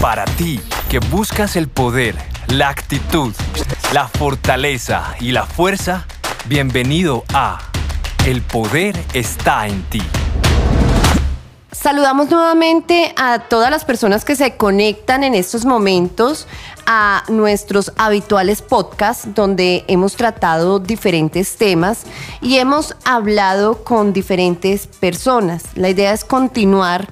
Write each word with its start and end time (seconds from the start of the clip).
Para 0.00 0.24
ti, 0.24 0.58
que 0.88 0.98
buscas 0.98 1.56
el 1.56 1.68
poder, 1.68 2.16
la 2.48 2.70
actitud, 2.70 3.34
la 3.92 4.08
fortaleza 4.08 5.14
y 5.20 5.32
la 5.32 5.44
fuerza, 5.44 6.06
bienvenido 6.46 7.22
a 7.34 7.58
El 8.24 8.40
poder 8.40 8.98
está 9.12 9.66
en 9.66 9.82
ti. 9.90 10.00
Saludamos 11.70 12.30
nuevamente 12.30 13.12
a 13.18 13.40
todas 13.40 13.70
las 13.70 13.84
personas 13.84 14.24
que 14.24 14.36
se 14.36 14.56
conectan 14.56 15.22
en 15.22 15.34
estos 15.34 15.66
momentos 15.66 16.48
a 16.86 17.22
nuestros 17.28 17.92
habituales 17.98 18.62
podcasts 18.62 19.28
donde 19.34 19.84
hemos 19.86 20.16
tratado 20.16 20.78
diferentes 20.78 21.56
temas 21.56 22.04
y 22.40 22.56
hemos 22.56 22.96
hablado 23.04 23.84
con 23.84 24.14
diferentes 24.14 24.86
personas. 24.86 25.64
La 25.74 25.90
idea 25.90 26.14
es 26.14 26.24
continuar 26.24 27.06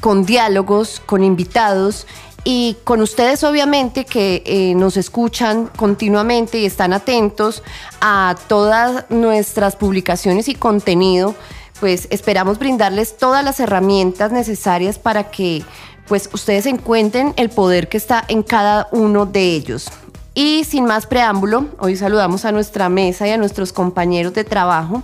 con 0.00 0.26
diálogos, 0.26 1.00
con 1.06 1.22
invitados 1.22 2.08
y 2.44 2.76
con 2.84 3.00
ustedes 3.00 3.44
obviamente 3.44 4.04
que 4.04 4.42
eh, 4.46 4.74
nos 4.74 4.96
escuchan 4.96 5.68
continuamente 5.76 6.58
y 6.58 6.66
están 6.66 6.92
atentos 6.92 7.62
a 8.00 8.34
todas 8.48 9.04
nuestras 9.10 9.76
publicaciones 9.76 10.48
y 10.48 10.54
contenido 10.54 11.34
pues 11.82 12.06
esperamos 12.10 12.60
brindarles 12.60 13.16
todas 13.16 13.44
las 13.44 13.58
herramientas 13.58 14.30
necesarias 14.30 15.00
para 15.00 15.32
que 15.32 15.64
pues 16.06 16.30
ustedes 16.32 16.66
encuentren 16.66 17.34
el 17.36 17.50
poder 17.50 17.88
que 17.88 17.96
está 17.96 18.24
en 18.28 18.44
cada 18.44 18.86
uno 18.92 19.26
de 19.26 19.42
ellos. 19.54 19.90
Y 20.32 20.62
sin 20.62 20.84
más 20.84 21.06
preámbulo, 21.06 21.66
hoy 21.80 21.96
saludamos 21.96 22.44
a 22.44 22.52
nuestra 22.52 22.88
mesa 22.88 23.26
y 23.26 23.32
a 23.32 23.36
nuestros 23.36 23.72
compañeros 23.72 24.32
de 24.32 24.44
trabajo, 24.44 25.02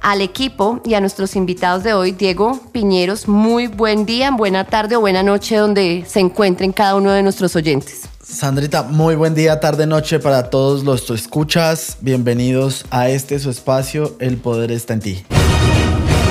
al 0.00 0.20
equipo 0.20 0.80
y 0.84 0.94
a 0.94 1.00
nuestros 1.00 1.36
invitados 1.36 1.82
de 1.82 1.94
hoy. 1.94 2.12
Diego 2.12 2.60
Piñeros, 2.72 3.28
muy 3.28 3.66
buen 3.66 4.06
día, 4.06 4.30
buena 4.30 4.64
tarde 4.64 4.96
o 4.96 5.00
buena 5.00 5.22
noche 5.22 5.56
donde 5.56 6.04
se 6.06 6.20
encuentren 6.20 6.72
cada 6.72 6.96
uno 6.96 7.12
de 7.12 7.22
nuestros 7.22 7.54
oyentes. 7.56 8.08
Sandrita, 8.22 8.82
muy 8.82 9.14
buen 9.14 9.34
día, 9.34 9.58
tarde, 9.58 9.86
noche 9.86 10.18
para 10.18 10.50
todos 10.50 10.84
los 10.84 11.08
escuchas. 11.10 11.96
Bienvenidos 12.00 12.84
a 12.90 13.08
este 13.08 13.38
su 13.38 13.48
espacio, 13.48 14.16
El 14.20 14.36
Poder 14.36 14.70
está 14.70 14.92
en 14.94 15.00
ti. 15.00 15.24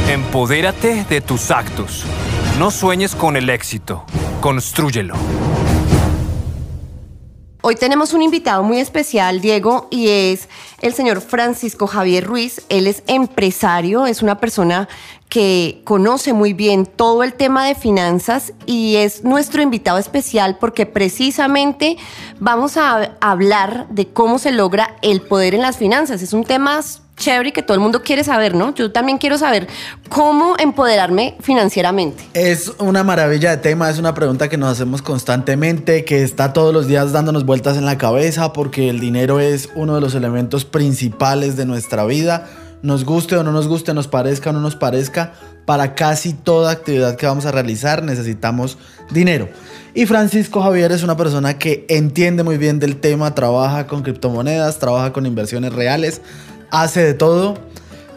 Empodérate 0.08 1.06
de 1.10 1.22
tus 1.22 1.50
actos. 1.52 2.04
No 2.60 2.72
sueñes 2.72 3.16
con 3.16 3.36
el 3.36 3.50
éxito. 3.50 4.06
Construyelo. 4.42 5.16
Hoy 7.70 7.76
tenemos 7.76 8.14
un 8.14 8.22
invitado 8.22 8.64
muy 8.64 8.80
especial, 8.80 9.42
Diego, 9.42 9.90
y 9.92 10.08
es 10.08 10.48
el 10.82 10.94
señor 10.94 11.20
Francisco 11.20 11.86
Javier 11.86 12.24
Ruiz. 12.24 12.62
Él 12.70 12.88
es 12.88 13.04
empresario, 13.08 14.06
es 14.06 14.22
una 14.22 14.40
persona 14.40 14.88
que 15.28 15.82
conoce 15.84 16.32
muy 16.32 16.54
bien 16.54 16.86
todo 16.86 17.24
el 17.24 17.34
tema 17.34 17.66
de 17.66 17.76
finanzas 17.76 18.54
y 18.66 18.96
es 18.96 19.26
nuestro 19.26 19.62
invitado 19.62 19.98
especial 19.98 20.58
porque 20.62 20.86
precisamente 20.86 21.98
vamos 22.40 22.78
a 22.78 23.18
hablar 23.20 23.90
de 23.90 24.08
cómo 24.08 24.40
se 24.40 24.54
logra 24.54 24.96
el 25.02 25.20
poder 25.20 25.54
en 25.54 25.62
las 25.62 25.76
finanzas. 25.76 26.22
Es 26.22 26.32
un 26.32 26.46
tema 26.46 26.80
chévere 27.18 27.52
que 27.52 27.64
todo 27.64 27.74
el 27.74 27.82
mundo 27.82 28.04
quiere 28.04 28.24
saber, 28.24 28.56
¿no? 28.56 28.74
Yo 28.74 28.92
también 28.92 29.18
quiero 29.18 29.38
saber 29.38 29.68
cómo 30.08 30.56
empoderarme 30.58 31.36
financieramente. 31.42 32.24
Es 32.34 32.72
una 32.78 33.04
maravilla 33.04 33.50
de 33.50 33.58
tema, 33.58 33.90
es 33.90 33.98
una 33.98 34.14
pregunta 34.14 34.48
que 34.48 34.58
nos 34.58 34.72
hacemos 34.72 35.02
constantemente, 35.02 36.06
que 36.06 36.24
está 36.24 36.54
todos 36.54 36.74
los 36.74 36.88
días 36.88 37.12
dándonos 37.12 37.46
vueltas 37.46 37.76
en 37.78 37.86
la 37.86 37.98
cabeza 37.98 38.54
porque 38.54 38.90
el 38.90 39.00
dinero 39.00 39.40
es 39.40 39.70
uno 39.76 39.96
de 39.96 40.02
los 40.02 40.16
elementos 40.16 40.64
principales 40.64 41.58
de 41.58 41.66
nuestra 41.66 42.06
vida. 42.06 42.48
Nos 42.84 43.04
guste 43.04 43.36
o 43.36 43.44
no 43.44 43.52
nos 43.52 43.68
guste, 43.68 43.94
nos 43.96 44.08
parezca 44.08 44.52
o 44.52 44.54
no 44.54 44.60
nos 44.60 44.76
parezca, 44.76 45.34
para 45.66 45.96
casi 45.96 46.34
toda 46.34 46.72
actividad 46.72 47.18
que 47.18 47.26
vamos 47.26 47.46
a 47.46 47.52
realizar 47.52 48.04
necesitamos 48.04 48.78
dinero. 49.10 49.50
Y 49.96 50.06
Francisco 50.06 50.62
Javier 50.62 50.92
es 50.92 51.02
una 51.02 51.18
persona 51.18 51.58
que 51.58 51.86
entiende 51.90 52.44
muy 52.44 52.58
bien 52.58 52.78
del 52.78 52.98
tema, 52.98 53.34
trabaja 53.34 53.88
con 53.88 54.04
criptomonedas, 54.04 54.78
trabaja 54.78 55.12
con 55.12 55.26
inversiones 55.26 55.74
reales, 55.74 56.22
hace 56.72 57.04
de 57.04 57.14
todo. 57.14 57.58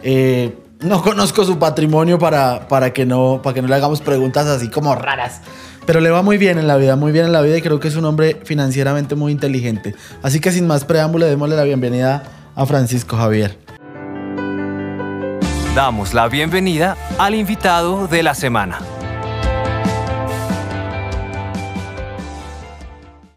Eh, 0.03 0.57
no 0.79 1.01
conozco 1.01 1.43
su 1.45 1.59
patrimonio 1.59 2.17
para, 2.17 2.67
para, 2.67 2.91
que 2.91 3.05
no, 3.05 3.41
para 3.43 3.53
que 3.53 3.61
no 3.61 3.67
le 3.67 3.75
hagamos 3.75 4.01
preguntas 4.01 4.47
así 4.47 4.69
como 4.69 4.95
raras. 4.95 5.41
Pero 5.85 5.99
le 5.99 6.09
va 6.09 6.21
muy 6.21 6.37
bien 6.37 6.57
en 6.57 6.67
la 6.67 6.77
vida, 6.77 6.95
muy 6.95 7.11
bien 7.11 7.25
en 7.25 7.33
la 7.33 7.41
vida 7.41 7.57
y 7.57 7.61
creo 7.61 7.79
que 7.79 7.87
es 7.87 7.95
un 7.95 8.05
hombre 8.05 8.39
financieramente 8.43 9.15
muy 9.15 9.31
inteligente. 9.31 9.95
Así 10.21 10.39
que 10.39 10.51
sin 10.51 10.67
más 10.67 10.85
preámbulo, 10.85 11.25
démosle 11.25 11.55
la 11.55 11.63
bienvenida 11.63 12.23
a 12.55 12.65
Francisco 12.65 13.17
Javier. 13.17 13.57
Damos 15.75 16.13
la 16.13 16.27
bienvenida 16.27 16.97
al 17.17 17.33
invitado 17.33 18.07
de 18.07 18.23
la 18.23 18.35
semana. 18.35 18.79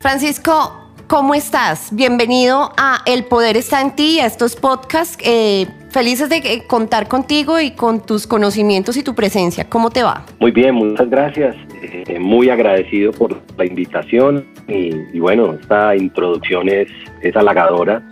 Francisco, 0.00 0.83
¿Cómo 1.06 1.34
estás? 1.34 1.94
Bienvenido 1.94 2.72
a 2.78 3.02
El 3.04 3.24
Poder 3.24 3.58
está 3.58 3.82
en 3.82 3.94
ti, 3.94 4.20
a 4.20 4.26
estos 4.26 4.56
podcasts. 4.56 5.18
Eh, 5.22 5.66
felices 5.90 6.30
de 6.30 6.36
eh, 6.38 6.62
contar 6.66 7.08
contigo 7.08 7.60
y 7.60 7.72
con 7.72 8.04
tus 8.04 8.26
conocimientos 8.26 8.96
y 8.96 9.02
tu 9.02 9.14
presencia. 9.14 9.68
¿Cómo 9.68 9.90
te 9.90 10.02
va? 10.02 10.24
Muy 10.40 10.50
bien, 10.50 10.74
muchas 10.74 11.10
gracias. 11.10 11.56
Eh, 11.82 12.18
muy 12.18 12.48
agradecido 12.48 13.12
por 13.12 13.38
la 13.58 13.66
invitación 13.66 14.46
y, 14.66 15.18
bueno, 15.18 15.52
esta 15.60 15.94
introducción 15.94 16.70
es, 16.70 16.88
es 17.20 17.36
halagadora. 17.36 18.02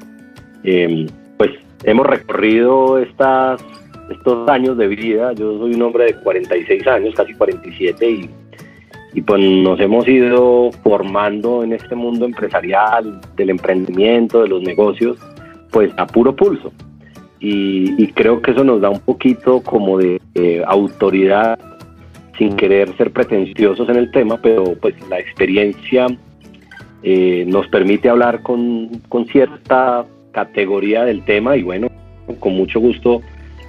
pues 0.62 1.50
hemos 1.84 2.06
recorrido 2.06 2.98
estas, 2.98 3.64
estos 4.10 4.46
años 4.50 4.76
de 4.76 4.88
vida. 4.88 5.32
Yo 5.32 5.58
soy 5.58 5.74
un 5.74 5.82
hombre 5.82 6.04
de 6.04 6.14
46 6.16 6.86
años, 6.86 7.14
casi 7.14 7.32
47 7.32 8.10
y 8.10 8.30
y 9.14 9.20
pues 9.22 9.40
nos 9.40 9.78
hemos 9.80 10.08
ido 10.08 10.70
formando 10.82 11.62
en 11.62 11.72
este 11.72 11.94
mundo 11.94 12.24
empresarial, 12.24 13.20
del 13.36 13.50
emprendimiento, 13.50 14.42
de 14.42 14.48
los 14.48 14.62
negocios, 14.62 15.18
pues 15.70 15.92
a 15.96 16.06
puro 16.06 16.34
pulso. 16.34 16.72
Y, 17.40 18.06
creo 18.12 18.40
que 18.40 18.52
eso 18.52 18.62
nos 18.62 18.80
da 18.80 18.88
un 18.88 19.00
poquito 19.00 19.62
como 19.62 19.98
de 19.98 20.20
autoridad, 20.66 21.58
sin 22.38 22.56
querer 22.56 22.96
ser 22.96 23.12
pretenciosos 23.12 23.88
en 23.88 23.96
el 23.96 24.10
tema, 24.10 24.38
pero 24.40 24.64
pues 24.80 24.94
la 25.08 25.18
experiencia 25.18 26.06
eh, 27.02 27.44
nos 27.46 27.66
permite 27.68 28.08
hablar 28.08 28.42
con, 28.42 28.88
con 29.08 29.26
cierta 29.26 30.06
categoría 30.30 31.04
del 31.04 31.24
tema 31.24 31.56
y 31.56 31.62
bueno, 31.62 31.88
con 32.38 32.54
mucho 32.54 32.80
gusto 32.80 33.20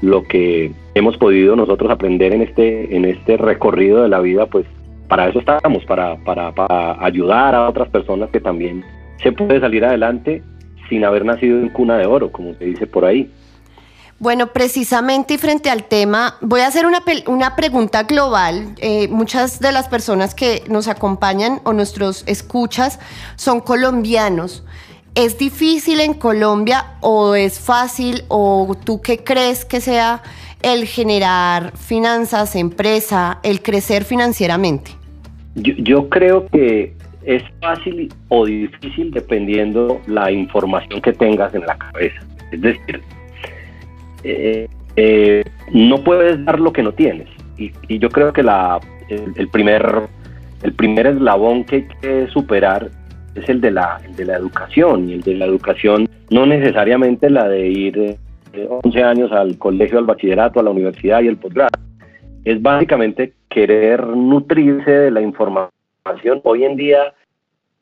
lo 0.01 0.23
que 0.23 0.71
hemos 0.95 1.17
podido 1.17 1.55
nosotros 1.55 1.89
aprender 1.91 2.33
en 2.33 2.41
este, 2.41 2.95
en 2.95 3.05
este 3.05 3.37
recorrido 3.37 4.03
de 4.03 4.09
la 4.09 4.19
vida, 4.19 4.45
pues 4.45 4.65
para 5.07 5.27
eso 5.27 5.39
estamos, 5.39 5.85
para, 5.85 6.17
para, 6.23 7.03
ayudar 7.03 7.55
a 7.55 7.69
otras 7.69 7.89
personas 7.89 8.29
que 8.29 8.39
también 8.39 8.83
se 9.21 9.31
puede 9.31 9.59
salir 9.59 9.85
adelante 9.85 10.43
sin 10.89 11.05
haber 11.05 11.25
nacido 11.25 11.59
en 11.59 11.69
cuna 11.69 11.97
de 11.97 12.05
oro, 12.05 12.31
como 12.31 12.53
se 12.55 12.65
dice 12.65 12.87
por 12.87 13.05
ahí. 13.05 13.31
Bueno, 14.19 14.47
precisamente 14.47 15.33
y 15.33 15.37
frente 15.37 15.69
al 15.69 15.83
tema, 15.83 16.37
voy 16.39 16.61
a 16.61 16.67
hacer 16.67 16.85
una, 16.85 17.03
una 17.27 17.55
pregunta 17.55 18.03
global. 18.03 18.73
Eh, 18.77 19.07
muchas 19.09 19.59
de 19.59 19.71
las 19.71 19.89
personas 19.89 20.33
que 20.33 20.63
nos 20.69 20.87
acompañan 20.87 21.59
o 21.63 21.73
nuestros 21.73 22.23
escuchas 22.25 22.99
son 23.35 23.59
colombianos. 23.59 24.63
¿Es 25.15 25.37
difícil 25.37 25.99
en 25.99 26.13
Colombia 26.13 26.95
o 27.01 27.35
es 27.35 27.59
fácil 27.59 28.23
o 28.29 28.75
tú 28.83 29.01
qué 29.01 29.23
crees 29.23 29.65
que 29.65 29.81
sea 29.81 30.23
el 30.63 30.85
generar 30.85 31.77
finanzas, 31.77 32.55
empresa, 32.55 33.39
el 33.43 33.61
crecer 33.61 34.05
financieramente? 34.05 34.91
Yo, 35.55 36.09
creo 36.09 36.47
que 36.47 36.93
es 37.23 37.43
fácil 37.61 38.11
o 38.29 38.45
difícil 38.45 39.11
dependiendo 39.11 40.01
la 40.07 40.31
información 40.31 40.99
que 41.01 41.13
tengas 41.13 41.53
en 41.53 41.61
la 41.61 41.77
cabeza. 41.77 42.19
Es 42.51 42.61
decir, 42.61 43.01
eh, 44.23 44.67
eh, 44.95 45.43
no 45.71 46.03
puedes 46.03 46.43
dar 46.45 46.59
lo 46.59 46.73
que 46.73 46.81
no 46.81 46.93
tienes. 46.93 47.27
Y, 47.57 47.71
yo 47.99 48.09
creo 48.09 48.33
que 48.33 48.41
la, 48.41 48.79
el, 49.09 49.47
primer, 49.49 50.07
el 50.63 50.73
primer 50.73 51.07
eslabón 51.07 51.65
que 51.65 51.75
hay 51.75 51.87
que 52.01 52.27
superar 52.29 52.89
es 53.35 53.47
el 53.49 53.61
de, 53.61 53.71
la, 53.71 54.01
de 54.15 54.25
la 54.25 54.37
educación. 54.37 55.09
Y 55.09 55.13
el 55.13 55.21
de 55.21 55.35
la 55.35 55.45
educación 55.45 56.09
no 56.31 56.45
necesariamente 56.45 57.29
la 57.29 57.47
de 57.47 57.67
ir 57.67 58.17
11 58.53 58.99
eh, 58.99 59.03
años 59.03 59.31
al 59.31 59.57
colegio, 59.57 59.97
al 59.97 60.05
bachillerato, 60.05 60.59
a 60.59 60.63
la 60.63 60.69
universidad 60.71 61.21
y 61.21 61.27
el 61.27 61.37
posgrado 61.37 61.83
es 62.45 62.61
básicamente 62.61 63.33
querer 63.49 64.05
nutrirse 64.05 64.91
de 64.91 65.11
la 65.11 65.21
información. 65.21 66.41
Hoy 66.43 66.65
en 66.65 66.75
día, 66.75 67.13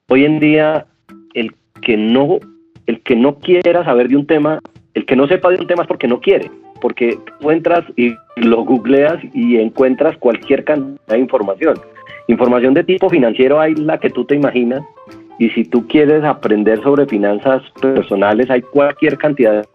hoy 0.08 0.26
en 0.26 0.40
día, 0.40 0.86
el 1.34 1.54
que 1.82 1.98
no, 1.98 2.40
el 2.86 3.02
que 3.02 3.16
no 3.16 3.40
quiera 3.40 3.84
saber 3.84 4.08
de 4.08 4.18
un 4.18 4.28
tema, 4.28 4.60
el 4.94 5.06
que 5.06 5.16
no 5.16 5.28
sepa 5.28 5.50
de 5.50 5.60
un 5.60 5.68
tema 5.68 5.84
es 5.84 5.88
porque 5.88 6.08
no 6.08 6.20
quiere, 6.20 6.52
porque 6.80 7.18
tú 7.40 7.50
entras 7.50 7.84
y 7.96 8.14
lo 8.36 8.64
googleas 8.64 9.18
y 9.34 9.58
encuentras 9.58 10.18
cualquier 10.18 10.64
cantidad 10.64 11.00
de 11.08 11.20
información. 11.20 11.80
Información 12.28 12.74
de 12.74 12.84
tipo 12.84 13.10
financiero 13.10 13.60
hay 13.60 13.74
la 13.76 14.00
que 14.00 14.10
tú 14.10 14.26
te 14.26 14.36
imaginas, 14.36 14.84
y 15.40 15.50
si 15.50 15.64
tú 15.64 15.88
quieres 15.88 16.24
aprender 16.24 16.84
sobre 16.84 17.08
finanzas 17.08 17.64
personales, 17.82 18.48
hay 18.52 18.62
cualquier 18.62 19.18
cantidad 19.18 19.66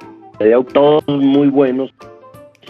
autores 0.52 1.08
muy 1.08 1.48
buenos 1.48 1.92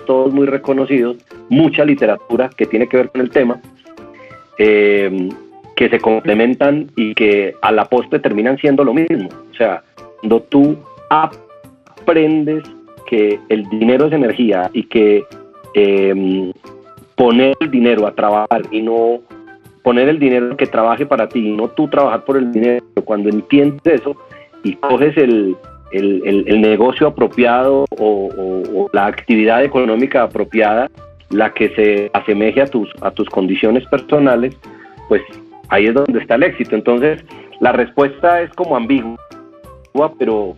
todos 0.06 0.32
muy 0.32 0.46
reconocidos, 0.46 1.18
mucha 1.50 1.84
literatura 1.84 2.48
que 2.56 2.64
tiene 2.64 2.88
que 2.88 2.96
ver 2.96 3.10
con 3.10 3.20
el 3.20 3.30
tema. 3.30 3.60
Eh, 4.58 5.28
que 5.76 5.90
se 5.90 6.00
complementan 6.00 6.90
y 6.96 7.14
que 7.14 7.54
a 7.60 7.70
la 7.70 7.84
postre 7.84 8.18
terminan 8.18 8.56
siendo 8.56 8.82
lo 8.82 8.94
mismo. 8.94 9.28
O 9.50 9.54
sea, 9.54 9.82
cuando 10.20 10.40
tú 10.40 10.78
aprendes 11.10 12.64
que 13.06 13.38
el 13.50 13.68
dinero 13.68 14.06
es 14.06 14.12
energía 14.14 14.70
y 14.72 14.84
que 14.84 15.22
em, 15.74 16.50
poner 17.14 17.54
el 17.60 17.70
dinero 17.70 18.06
a 18.06 18.14
trabajar 18.14 18.62
y 18.70 18.80
no 18.80 19.20
poner 19.82 20.08
el 20.08 20.18
dinero 20.18 20.56
que 20.56 20.66
trabaje 20.66 21.04
para 21.04 21.28
ti 21.28 21.46
y 21.46 21.52
no 21.52 21.68
tú 21.68 21.88
trabajar 21.88 22.24
por 22.24 22.38
el 22.38 22.50
dinero, 22.50 22.82
cuando 23.04 23.28
entiendes 23.28 24.00
eso 24.00 24.16
y 24.64 24.72
coges 24.76 25.14
el, 25.18 25.54
negocio 25.92 27.08
apropiado 27.08 27.86
o, 27.98 28.88
la 28.92 29.06
actividad 29.06 29.64
económica 29.64 30.22
apropiada, 30.22 30.90
la 31.30 31.52
que 31.52 31.68
se 31.70 32.10
asemeje 32.12 32.62
a 32.62 32.66
tus, 32.66 32.90
a 33.00 33.10
tus 33.10 33.28
condiciones 33.28 33.84
personales, 33.86 34.56
pues 35.08 35.22
ahí 35.68 35.86
es 35.86 35.94
donde 35.94 36.20
está 36.20 36.36
el 36.36 36.44
éxito. 36.44 36.76
Entonces, 36.76 37.24
la 37.60 37.72
respuesta 37.72 38.42
es 38.42 38.50
como 38.50 38.76
ambigua, 38.76 39.16
pero, 40.18 40.56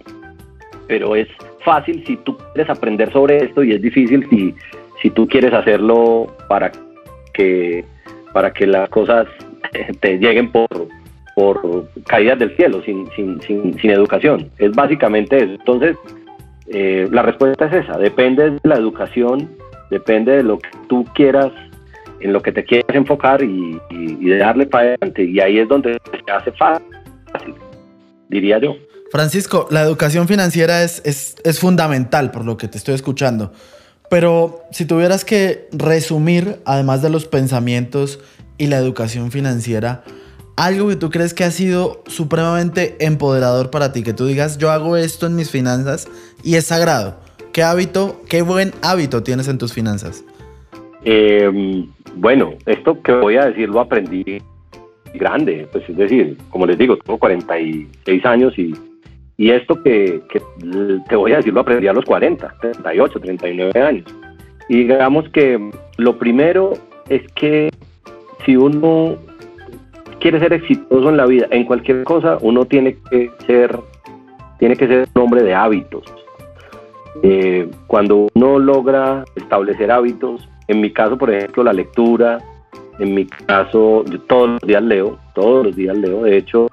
pero 0.86 1.16
es 1.16 1.28
fácil 1.64 2.04
si 2.06 2.16
tú 2.18 2.36
quieres 2.52 2.70
aprender 2.70 3.12
sobre 3.12 3.44
esto 3.44 3.62
y 3.62 3.72
es 3.72 3.82
difícil 3.82 4.26
si, 4.30 4.54
si 5.02 5.10
tú 5.10 5.26
quieres 5.28 5.52
hacerlo 5.52 6.34
para 6.48 6.72
que, 7.32 7.84
para 8.32 8.52
que 8.52 8.66
las 8.66 8.88
cosas 8.88 9.26
te 10.00 10.18
lleguen 10.18 10.50
por, 10.50 10.68
por 11.38 11.88
caídas 12.08 12.36
del 12.40 12.56
cielo, 12.56 12.82
sin, 12.82 13.08
sin, 13.14 13.40
sin, 13.42 13.78
sin 13.78 13.90
educación. 13.92 14.50
Es 14.58 14.72
básicamente 14.72 15.36
eso. 15.36 15.52
Entonces, 15.52 15.96
eh, 16.66 17.06
la 17.12 17.22
respuesta 17.22 17.66
es 17.66 17.84
esa, 17.84 17.96
depende 17.96 18.50
de 18.50 18.58
la 18.64 18.74
educación, 18.74 19.48
depende 19.88 20.32
de 20.32 20.42
lo 20.42 20.58
que 20.58 20.68
tú 20.88 21.04
quieras, 21.14 21.52
en 22.18 22.32
lo 22.32 22.42
que 22.42 22.50
te 22.50 22.64
quieras 22.64 22.88
enfocar 22.92 23.40
y, 23.44 23.78
de 23.88 24.36
darle 24.36 24.66
para 24.66 24.88
adelante. 24.88 25.22
Y 25.22 25.38
ahí 25.38 25.60
es 25.60 25.68
donde 25.68 25.96
se 26.10 26.32
hace 26.32 26.50
fácil, 26.50 27.54
diría 28.28 28.58
yo. 28.58 28.74
Francisco, 29.12 29.68
la 29.70 29.82
educación 29.82 30.26
financiera 30.26 30.82
es, 30.82 31.00
es, 31.04 31.36
es 31.44 31.60
fundamental 31.60 32.32
por 32.32 32.44
lo 32.44 32.56
que 32.56 32.66
te 32.66 32.78
estoy 32.78 32.96
escuchando. 32.96 33.52
Pero 34.10 34.64
si 34.72 34.86
tuvieras 34.86 35.24
que 35.24 35.68
resumir, 35.70 36.56
además 36.64 37.00
de 37.00 37.10
los 37.10 37.26
pensamientos 37.26 38.18
y 38.58 38.66
la 38.66 38.78
educación 38.78 39.30
financiera, 39.30 40.02
algo 40.58 40.88
que 40.88 40.96
tú 40.96 41.08
crees 41.08 41.34
que 41.34 41.44
ha 41.44 41.50
sido 41.50 42.02
supremamente 42.06 42.96
empoderador 42.98 43.70
para 43.70 43.92
ti, 43.92 44.02
que 44.02 44.12
tú 44.12 44.26
digas, 44.26 44.58
yo 44.58 44.70
hago 44.70 44.96
esto 44.96 45.26
en 45.26 45.36
mis 45.36 45.50
finanzas 45.50 46.08
y 46.42 46.56
es 46.56 46.66
sagrado. 46.66 47.16
¿Qué 47.52 47.62
hábito, 47.62 48.20
qué 48.28 48.42
buen 48.42 48.72
hábito 48.82 49.22
tienes 49.22 49.46
en 49.48 49.56
tus 49.58 49.72
finanzas? 49.72 50.24
Em, 51.04 51.88
bueno, 52.16 52.54
esto 52.66 53.00
que 53.02 53.12
voy 53.12 53.36
a 53.36 53.46
decir 53.46 53.68
lo 53.68 53.80
aprendí 53.80 54.42
grande, 55.14 55.68
pues 55.70 55.88
es 55.88 55.96
decir, 55.96 56.36
como 56.50 56.66
les 56.66 56.76
digo, 56.76 56.96
tengo 56.98 57.18
46 57.18 58.26
años 58.26 58.58
y 58.58 58.74
y 59.38 59.52
esto 59.52 59.80
que, 59.84 60.20
te 61.08 61.16
voy 61.16 61.32
a 61.32 61.36
decir 61.36 61.54
lo 61.54 61.60
aprendí 61.60 61.86
a 61.86 61.92
los 61.92 62.04
40, 62.04 62.56
38, 62.60 63.20
39 63.20 63.80
años. 63.80 64.04
Y 64.68 64.78
digamos 64.78 65.28
que 65.28 65.70
lo 65.96 66.18
primero 66.18 66.72
es 67.08 67.22
que 67.34 67.70
si 68.44 68.56
uno 68.56 69.16
quiere 70.20 70.40
ser 70.40 70.52
exitoso 70.52 71.08
en 71.08 71.16
la 71.16 71.26
vida, 71.26 71.46
en 71.50 71.64
cualquier 71.64 72.04
cosa, 72.04 72.38
uno 72.40 72.64
tiene 72.64 72.96
que 73.10 73.30
ser, 73.46 73.78
tiene 74.58 74.76
que 74.76 74.86
ser 74.86 75.08
un 75.14 75.22
hombre 75.22 75.42
de 75.42 75.54
hábitos. 75.54 76.04
Eh, 77.22 77.68
cuando 77.86 78.28
uno 78.34 78.58
logra 78.58 79.24
establecer 79.36 79.90
hábitos, 79.90 80.48
en 80.68 80.80
mi 80.80 80.92
caso, 80.92 81.16
por 81.16 81.30
ejemplo, 81.30 81.64
la 81.64 81.72
lectura, 81.72 82.38
en 82.98 83.14
mi 83.14 83.26
caso, 83.26 84.04
todos 84.26 84.50
los 84.50 84.60
días 84.60 84.82
leo, 84.82 85.18
todos 85.34 85.66
los 85.66 85.76
días 85.76 85.96
leo, 85.96 86.22
de 86.22 86.36
hecho, 86.36 86.68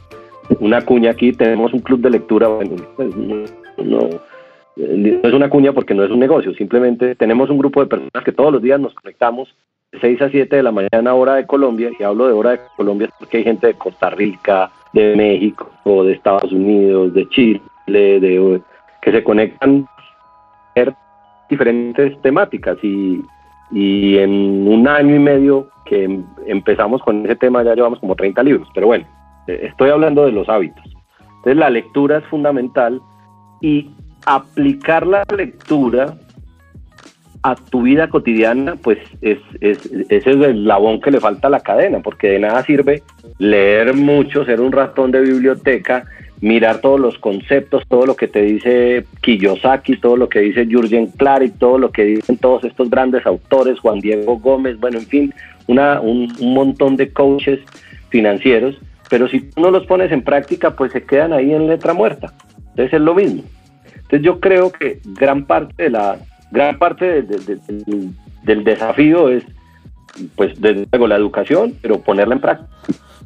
una 0.60 0.82
cuña 0.82 1.10
aquí, 1.10 1.32
tenemos 1.32 1.72
un 1.72 1.80
club 1.80 2.00
de 2.00 2.10
lectura, 2.10 2.48
bueno, 2.48 2.76
pues, 2.96 3.14
no, 3.16 4.08
es 4.76 5.32
una 5.32 5.50
cuña 5.50 5.72
porque 5.72 5.94
no 5.94 6.04
es 6.04 6.10
un 6.10 6.20
negocio, 6.20 6.54
simplemente 6.54 7.14
tenemos 7.14 7.50
un 7.50 7.58
grupo 7.58 7.80
de 7.80 7.86
personas 7.86 8.24
que 8.24 8.32
todos 8.32 8.52
los 8.52 8.62
días 8.62 8.80
nos 8.80 8.94
conectamos 8.94 9.54
6 9.98 10.22
a 10.22 10.30
7 10.30 10.56
de 10.56 10.62
la 10.62 10.72
mañana 10.72 11.14
hora 11.14 11.34
de 11.34 11.46
Colombia, 11.46 11.90
y 11.98 12.02
hablo 12.02 12.26
de 12.26 12.32
hora 12.32 12.50
de 12.50 12.60
Colombia 12.76 13.08
porque 13.18 13.38
hay 13.38 13.44
gente 13.44 13.68
de 13.68 13.74
Costa 13.74 14.10
Rica, 14.10 14.70
de 14.92 15.16
México, 15.16 15.70
o 15.84 16.04
de 16.04 16.12
Estados 16.12 16.52
Unidos, 16.52 17.14
de 17.14 17.28
Chile, 17.28 17.60
de, 17.86 18.60
que 19.02 19.12
se 19.12 19.24
conectan 19.24 19.86
diferentes 21.48 22.20
temáticas 22.22 22.78
y, 22.80 23.20
y 23.72 24.18
en 24.18 24.68
un 24.68 24.86
año 24.86 25.16
y 25.16 25.18
medio 25.18 25.68
que 25.84 26.04
em, 26.04 26.24
empezamos 26.46 27.02
con 27.02 27.24
ese 27.24 27.34
tema 27.34 27.64
ya 27.64 27.74
llevamos 27.74 27.98
como 27.98 28.14
30 28.14 28.40
libros, 28.44 28.68
pero 28.72 28.86
bueno, 28.86 29.04
Estoy 29.46 29.90
hablando 29.90 30.24
de 30.24 30.32
los 30.32 30.48
hábitos. 30.48 30.84
Entonces 31.18 31.56
la 31.56 31.70
lectura 31.70 32.18
es 32.18 32.24
fundamental 32.26 33.00
y 33.60 33.90
aplicar 34.26 35.06
la 35.06 35.24
lectura 35.36 36.14
a 37.42 37.54
tu 37.54 37.82
vida 37.82 38.08
cotidiana, 38.08 38.76
pues 38.76 38.98
es, 39.22 39.38
es, 39.60 39.78
ese 39.86 40.16
es 40.16 40.26
el 40.26 40.44
eslabón 40.44 41.00
que 41.00 41.10
le 41.10 41.20
falta 41.20 41.48
a 41.48 41.50
la 41.50 41.60
cadena, 41.60 42.00
porque 42.00 42.28
de 42.28 42.38
nada 42.38 42.62
sirve 42.64 43.02
leer 43.38 43.94
mucho, 43.94 44.44
ser 44.44 44.60
un 44.60 44.72
ratón 44.72 45.10
de 45.10 45.20
biblioteca, 45.20 46.04
mirar 46.40 46.80
todos 46.80 47.00
los 47.00 47.18
conceptos, 47.18 47.84
todo 47.88 48.06
lo 48.06 48.14
que 48.14 48.28
te 48.28 48.42
dice 48.42 49.04
Kiyosaki, 49.22 49.96
todo 49.98 50.16
lo 50.16 50.28
que 50.28 50.40
dice 50.40 50.66
Jürgen 50.66 51.06
Klarik, 51.08 51.58
todo 51.58 51.78
lo 51.78 51.90
que 51.90 52.04
dicen 52.04 52.36
todos 52.36 52.64
estos 52.64 52.90
grandes 52.90 53.24
autores, 53.26 53.78
Juan 53.80 54.00
Diego 54.00 54.38
Gómez, 54.38 54.78
bueno, 54.78 54.98
en 54.98 55.06
fin, 55.06 55.34
una, 55.66 56.00
un, 56.00 56.32
un 56.40 56.54
montón 56.54 56.96
de 56.96 57.10
coaches 57.10 57.60
financieros, 58.10 58.76
pero 59.08 59.28
si 59.28 59.40
tú 59.40 59.62
no 59.62 59.70
los 59.70 59.86
pones 59.86 60.12
en 60.12 60.22
práctica, 60.22 60.76
pues 60.76 60.92
se 60.92 61.02
quedan 61.02 61.32
ahí 61.32 61.52
en 61.52 61.66
letra 61.66 61.94
muerta. 61.94 62.32
Entonces 62.70 62.94
es 62.94 63.00
lo 63.00 63.14
mismo. 63.14 63.42
Entonces 63.86 64.22
yo 64.22 64.40
creo 64.40 64.70
que 64.72 65.00
gran 65.04 65.44
parte 65.46 65.84
de 65.84 65.90
la 65.90 66.18
gran 66.50 66.78
parte 66.78 67.22
del 67.22 68.64
desafío 68.64 69.28
es, 69.28 69.44
pues 70.36 70.60
desde 70.60 70.86
luego 70.90 71.06
la 71.06 71.16
educación, 71.16 71.74
pero 71.80 72.00
ponerla 72.00 72.34
en 72.34 72.40
práctica. 72.40 72.70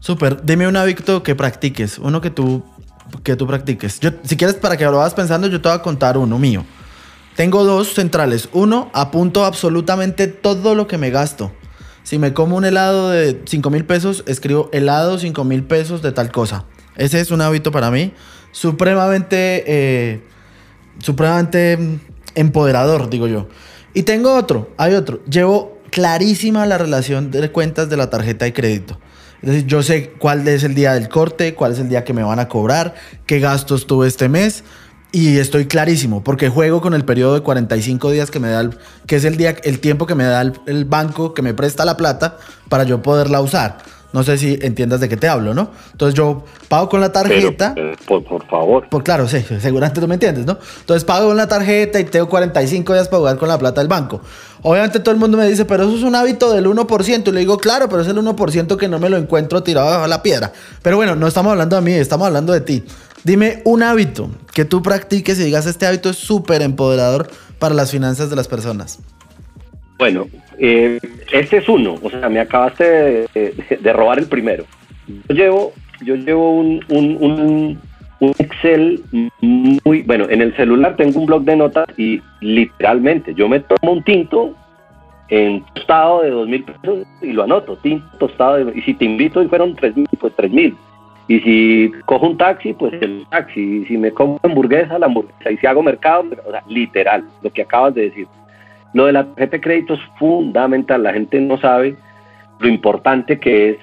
Súper. 0.00 0.44
Dime 0.44 0.68
un 0.68 0.76
hábito 0.76 1.22
que 1.22 1.34
practiques, 1.34 1.98
uno 1.98 2.20
que 2.20 2.30
tú 2.30 2.62
que 3.22 3.36
tú 3.36 3.46
practiques. 3.46 4.00
Yo, 4.00 4.10
si 4.22 4.36
quieres, 4.36 4.56
para 4.56 4.76
que 4.76 4.84
lo 4.84 4.96
vas 4.96 5.14
pensando, 5.14 5.46
yo 5.46 5.60
te 5.60 5.68
voy 5.68 5.76
a 5.76 5.82
contar 5.82 6.18
uno 6.18 6.38
mío. 6.38 6.64
Tengo 7.36 7.64
dos 7.64 7.94
centrales. 7.94 8.48
Uno, 8.52 8.90
apunto 8.92 9.44
absolutamente 9.44 10.26
todo 10.26 10.74
lo 10.74 10.86
que 10.86 10.98
me 10.98 11.10
gasto. 11.10 11.52
Si 12.02 12.18
me 12.18 12.32
como 12.32 12.56
un 12.56 12.64
helado 12.64 13.10
de 13.10 13.40
5 13.44 13.70
mil 13.70 13.84
pesos, 13.84 14.24
escribo 14.26 14.68
helado 14.72 15.18
5 15.18 15.44
mil 15.44 15.64
pesos 15.64 16.02
de 16.02 16.12
tal 16.12 16.32
cosa. 16.32 16.64
Ese 16.96 17.20
es 17.20 17.30
un 17.30 17.40
hábito 17.40 17.70
para 17.72 17.90
mí 17.90 18.12
supremamente, 18.54 19.64
eh, 19.66 20.20
supremamente 21.00 21.98
empoderador, 22.34 23.10
digo 23.10 23.26
yo. 23.26 23.48
Y 23.92 24.02
tengo 24.02 24.34
otro, 24.34 24.70
hay 24.76 24.94
otro. 24.94 25.24
Llevo 25.24 25.78
clarísima 25.90 26.66
la 26.66 26.78
relación 26.78 27.30
de 27.30 27.50
cuentas 27.50 27.88
de 27.88 27.96
la 27.96 28.10
tarjeta 28.10 28.44
de 28.44 28.52
crédito. 28.52 28.98
Es 29.42 29.66
yo 29.66 29.82
sé 29.82 30.10
cuál 30.18 30.46
es 30.48 30.64
el 30.64 30.74
día 30.74 30.94
del 30.94 31.08
corte, 31.08 31.54
cuál 31.54 31.72
es 31.72 31.78
el 31.78 31.88
día 31.88 32.04
que 32.04 32.12
me 32.12 32.22
van 32.22 32.38
a 32.38 32.48
cobrar, 32.48 32.94
qué 33.26 33.40
gastos 33.40 33.86
tuve 33.86 34.08
este 34.08 34.28
mes 34.28 34.64
y 35.14 35.38
estoy 35.38 35.66
clarísimo, 35.66 36.24
porque 36.24 36.48
juego 36.48 36.80
con 36.80 36.92
el 36.92 37.04
periodo 37.04 37.34
de 37.34 37.40
45 37.42 38.10
días 38.10 38.32
que 38.32 38.40
me 38.40 38.48
da, 38.48 38.62
el, 38.62 38.76
que 39.06 39.14
es 39.14 39.24
el, 39.24 39.36
día, 39.36 39.54
el 39.62 39.78
tiempo 39.78 40.06
que 40.06 40.16
me 40.16 40.24
da 40.24 40.40
el, 40.42 40.84
banco 40.86 41.34
que 41.34 41.42
me 41.42 41.54
presta 41.54 41.84
la 41.84 41.96
plata 41.96 42.38
para 42.68 42.82
yo 42.82 43.00
poderla 43.00 43.40
usar. 43.40 43.78
No 44.14 44.22
sé 44.22 44.38
si 44.38 44.56
entiendas 44.62 45.00
de 45.00 45.08
qué 45.08 45.16
te 45.16 45.26
hablo, 45.26 45.54
¿no? 45.54 45.72
Entonces 45.90 46.14
yo 46.14 46.44
pago 46.68 46.88
con 46.88 47.00
la 47.00 47.10
tarjeta. 47.10 47.74
Eh, 47.76 47.96
por, 48.06 48.22
por, 48.22 48.46
favor. 48.46 48.88
Por, 48.88 49.02
claro, 49.02 49.26
sí, 49.26 49.44
seguramente 49.60 50.00
tú 50.00 50.06
me 50.06 50.14
entiendes, 50.14 50.46
¿no? 50.46 50.56
Entonces 50.78 51.04
pago 51.04 51.26
con 51.26 51.36
la 51.36 51.48
tarjeta 51.48 51.98
y 51.98 52.04
tengo 52.04 52.28
45 52.28 52.92
días 52.92 53.08
para 53.08 53.18
jugar 53.18 53.38
con 53.38 53.48
la 53.48 53.58
plata 53.58 53.80
del 53.80 53.88
banco. 53.88 54.20
Obviamente 54.62 55.00
todo 55.00 55.12
el 55.12 55.20
mundo 55.20 55.36
me 55.36 55.48
dice, 55.48 55.64
pero 55.64 55.82
eso 55.82 55.96
es 55.96 56.04
un 56.04 56.14
hábito 56.14 56.52
del 56.52 56.64
1%. 56.66 57.26
Y 57.26 57.32
le 57.32 57.40
digo, 57.40 57.58
claro, 57.58 57.88
pero 57.88 58.02
es 58.02 58.08
el 58.08 58.16
1% 58.16 58.76
que 58.76 58.86
no 58.86 59.00
me 59.00 59.10
lo 59.10 59.16
encuentro 59.16 59.64
tirado 59.64 59.90
bajo 59.90 60.06
la 60.06 60.22
piedra. 60.22 60.52
Pero 60.80 60.94
bueno, 60.94 61.16
no 61.16 61.26
estamos 61.26 61.50
hablando 61.50 61.74
de 61.74 61.82
mí, 61.82 61.92
estamos 61.94 62.28
hablando 62.28 62.52
de 62.52 62.60
ti. 62.60 62.84
Dime 63.24 63.62
un 63.64 63.82
hábito 63.82 64.30
que 64.52 64.64
tú 64.64 64.80
practiques 64.80 65.40
y 65.40 65.42
digas, 65.42 65.66
este 65.66 65.88
hábito 65.88 66.08
es 66.10 66.18
súper 66.18 66.62
empoderador 66.62 67.28
para 67.58 67.74
las 67.74 67.90
finanzas 67.90 68.30
de 68.30 68.36
las 68.36 68.46
personas. 68.46 69.00
Bueno, 69.98 70.28
eh, 70.58 70.98
este 71.32 71.58
es 71.58 71.68
uno, 71.68 71.96
o 72.02 72.10
sea, 72.10 72.28
me 72.28 72.40
acabaste 72.40 73.26
de, 73.34 73.92
robar 73.92 74.18
el 74.18 74.26
primero. 74.26 74.64
Yo 75.28 75.34
llevo, 75.34 75.72
yo 76.02 76.14
llevo 76.16 76.50
un, 76.52 76.84
un, 76.88 77.78
Excel 78.38 79.02
muy, 79.42 80.00
bueno, 80.02 80.26
en 80.30 80.40
el 80.40 80.56
celular 80.56 80.96
tengo 80.96 81.20
un 81.20 81.26
blog 81.26 81.42
de 81.42 81.56
notas 81.56 81.86
y 81.98 82.22
literalmente 82.40 83.34
yo 83.34 83.50
me 83.50 83.60
tomo 83.60 83.92
un 83.92 84.02
tinto 84.02 84.54
en 85.28 85.62
tostado 85.74 86.22
de 86.22 86.30
dos 86.30 86.48
mil 86.48 86.64
pesos 86.64 87.06
y 87.20 87.32
lo 87.32 87.42
anoto, 87.42 87.76
tinto 87.76 88.06
tostado, 88.16 88.70
y 88.72 88.80
si 88.82 88.94
te 88.94 89.04
invito 89.04 89.42
y 89.42 89.48
fueron 89.48 89.74
tres 89.74 89.94
mil, 89.94 90.08
pues 90.18 90.32
tres 90.36 90.50
mil. 90.50 90.74
Y 91.26 91.40
si 91.40 91.92
cojo 92.04 92.26
un 92.26 92.36
taxi, 92.36 92.74
pues 92.74 92.92
el 93.00 93.26
taxi. 93.30 93.60
Y 93.60 93.84
si 93.86 93.96
me 93.96 94.10
como 94.10 94.38
hamburguesa, 94.42 94.98
la 94.98 95.06
hamburguesa. 95.06 95.50
Y 95.50 95.56
si 95.56 95.66
hago 95.66 95.82
mercado, 95.82 96.24
o 96.46 96.50
sea, 96.50 96.62
literal, 96.68 97.24
lo 97.42 97.50
que 97.50 97.62
acabas 97.62 97.94
de 97.94 98.02
decir. 98.02 98.26
Lo 98.94 99.06
de 99.06 99.12
la 99.12 99.24
tarjeta 99.24 99.56
de 99.56 99.60
crédito 99.60 99.94
es 99.94 100.00
fundamental. 100.18 101.02
La 101.02 101.12
gente 101.12 101.38
no 101.40 101.58
sabe 101.58 101.96
lo 102.60 102.68
importante 102.68 103.38
que 103.38 103.70
es 103.70 103.76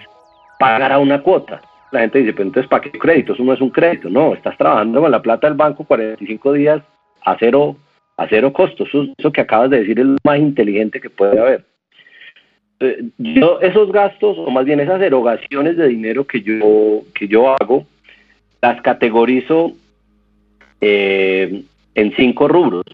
pagar 0.58 0.92
a 0.92 1.00
una 1.00 1.22
cuota. 1.22 1.62
La 1.92 2.00
gente 2.00 2.20
dice, 2.20 2.34
pero 2.34 2.48
entonces, 2.48 2.70
¿para 2.70 2.82
qué 2.82 2.98
crédito? 2.98 3.34
Eso 3.34 3.44
no 3.44 3.54
es 3.54 3.62
un 3.62 3.70
crédito. 3.70 4.10
No, 4.10 4.34
estás 4.34 4.58
trabajando 4.58 5.02
con 5.02 5.12
la 5.12 5.22
plata 5.22 5.48
del 5.48 5.58
banco 5.58 5.84
45 5.84 6.54
días 6.54 6.82
a 7.24 7.36
cero, 7.38 7.76
a 8.16 8.28
cero 8.28 8.54
costos. 8.54 8.90
Eso, 9.18 9.32
que 9.32 9.42
acabas 9.42 9.70
de 9.70 9.80
decir 9.80 10.00
es 10.00 10.06
lo 10.06 10.18
más 10.24 10.40
inteligente 10.40 11.02
que 11.02 11.10
puede 11.10 11.40
haber. 11.40 11.66
Eh, 12.80 13.04
yo 13.18 13.60
esos 13.60 13.92
gastos, 13.92 14.38
o 14.38 14.50
más 14.50 14.66
bien 14.66 14.80
esas 14.80 15.02
erogaciones 15.02 15.76
de 15.76 15.90
dinero 15.90 16.26
que 16.26 16.42
yo, 16.42 17.02
que 17.14 17.28
yo 17.28 17.54
hago, 17.60 17.86
las 18.62 18.82
categorizo 18.82 19.74
eh, 20.80 21.64
en 21.96 22.16
cinco 22.16 22.48
rubros. 22.48 22.86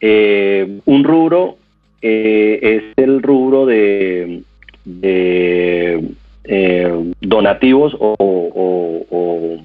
Eh, 0.00 0.80
un 0.86 1.04
rubro 1.04 1.56
es 2.00 2.82
el 2.96 3.22
rubro 3.22 3.66
de, 3.66 4.42
donativos 7.20 7.96
o, 7.98 9.58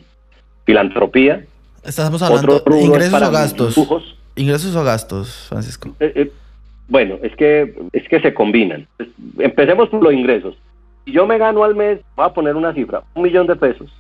filantropía. 0.65 1.46
Estamos 1.84 2.22
hablando 2.22 2.60
de 2.60 2.82
ingresos 2.82 3.22
o 3.22 3.32
gastos. 3.32 4.15
Ingresos 4.36 4.75
o 4.75 4.84
gastos, 4.84 5.46
Francisco. 5.50 5.96
Eh, 6.00 6.12
eh, 6.15 6.32
bueno, 6.88 7.18
es 7.24 7.36
que, 7.36 7.74
es 7.94 8.08
que 8.10 8.20
se 8.20 8.34
combinan. 8.34 8.88
Empecemos 9.39 9.89
por 9.89 10.04
los 10.04 10.13
ingresos. 10.13 10.56
Si 11.06 11.12
yo 11.12 11.25
me 11.25 11.38
gano 11.38 11.63
al 11.63 11.75
mes, 11.75 12.00
voy 12.15 12.25
a 12.25 12.34
poner 12.34 12.56
una 12.56 12.74
cifra, 12.74 13.04
un 13.13 13.24
millón 13.24 13.48
de 13.48 13.56
pesos. 13.56 13.92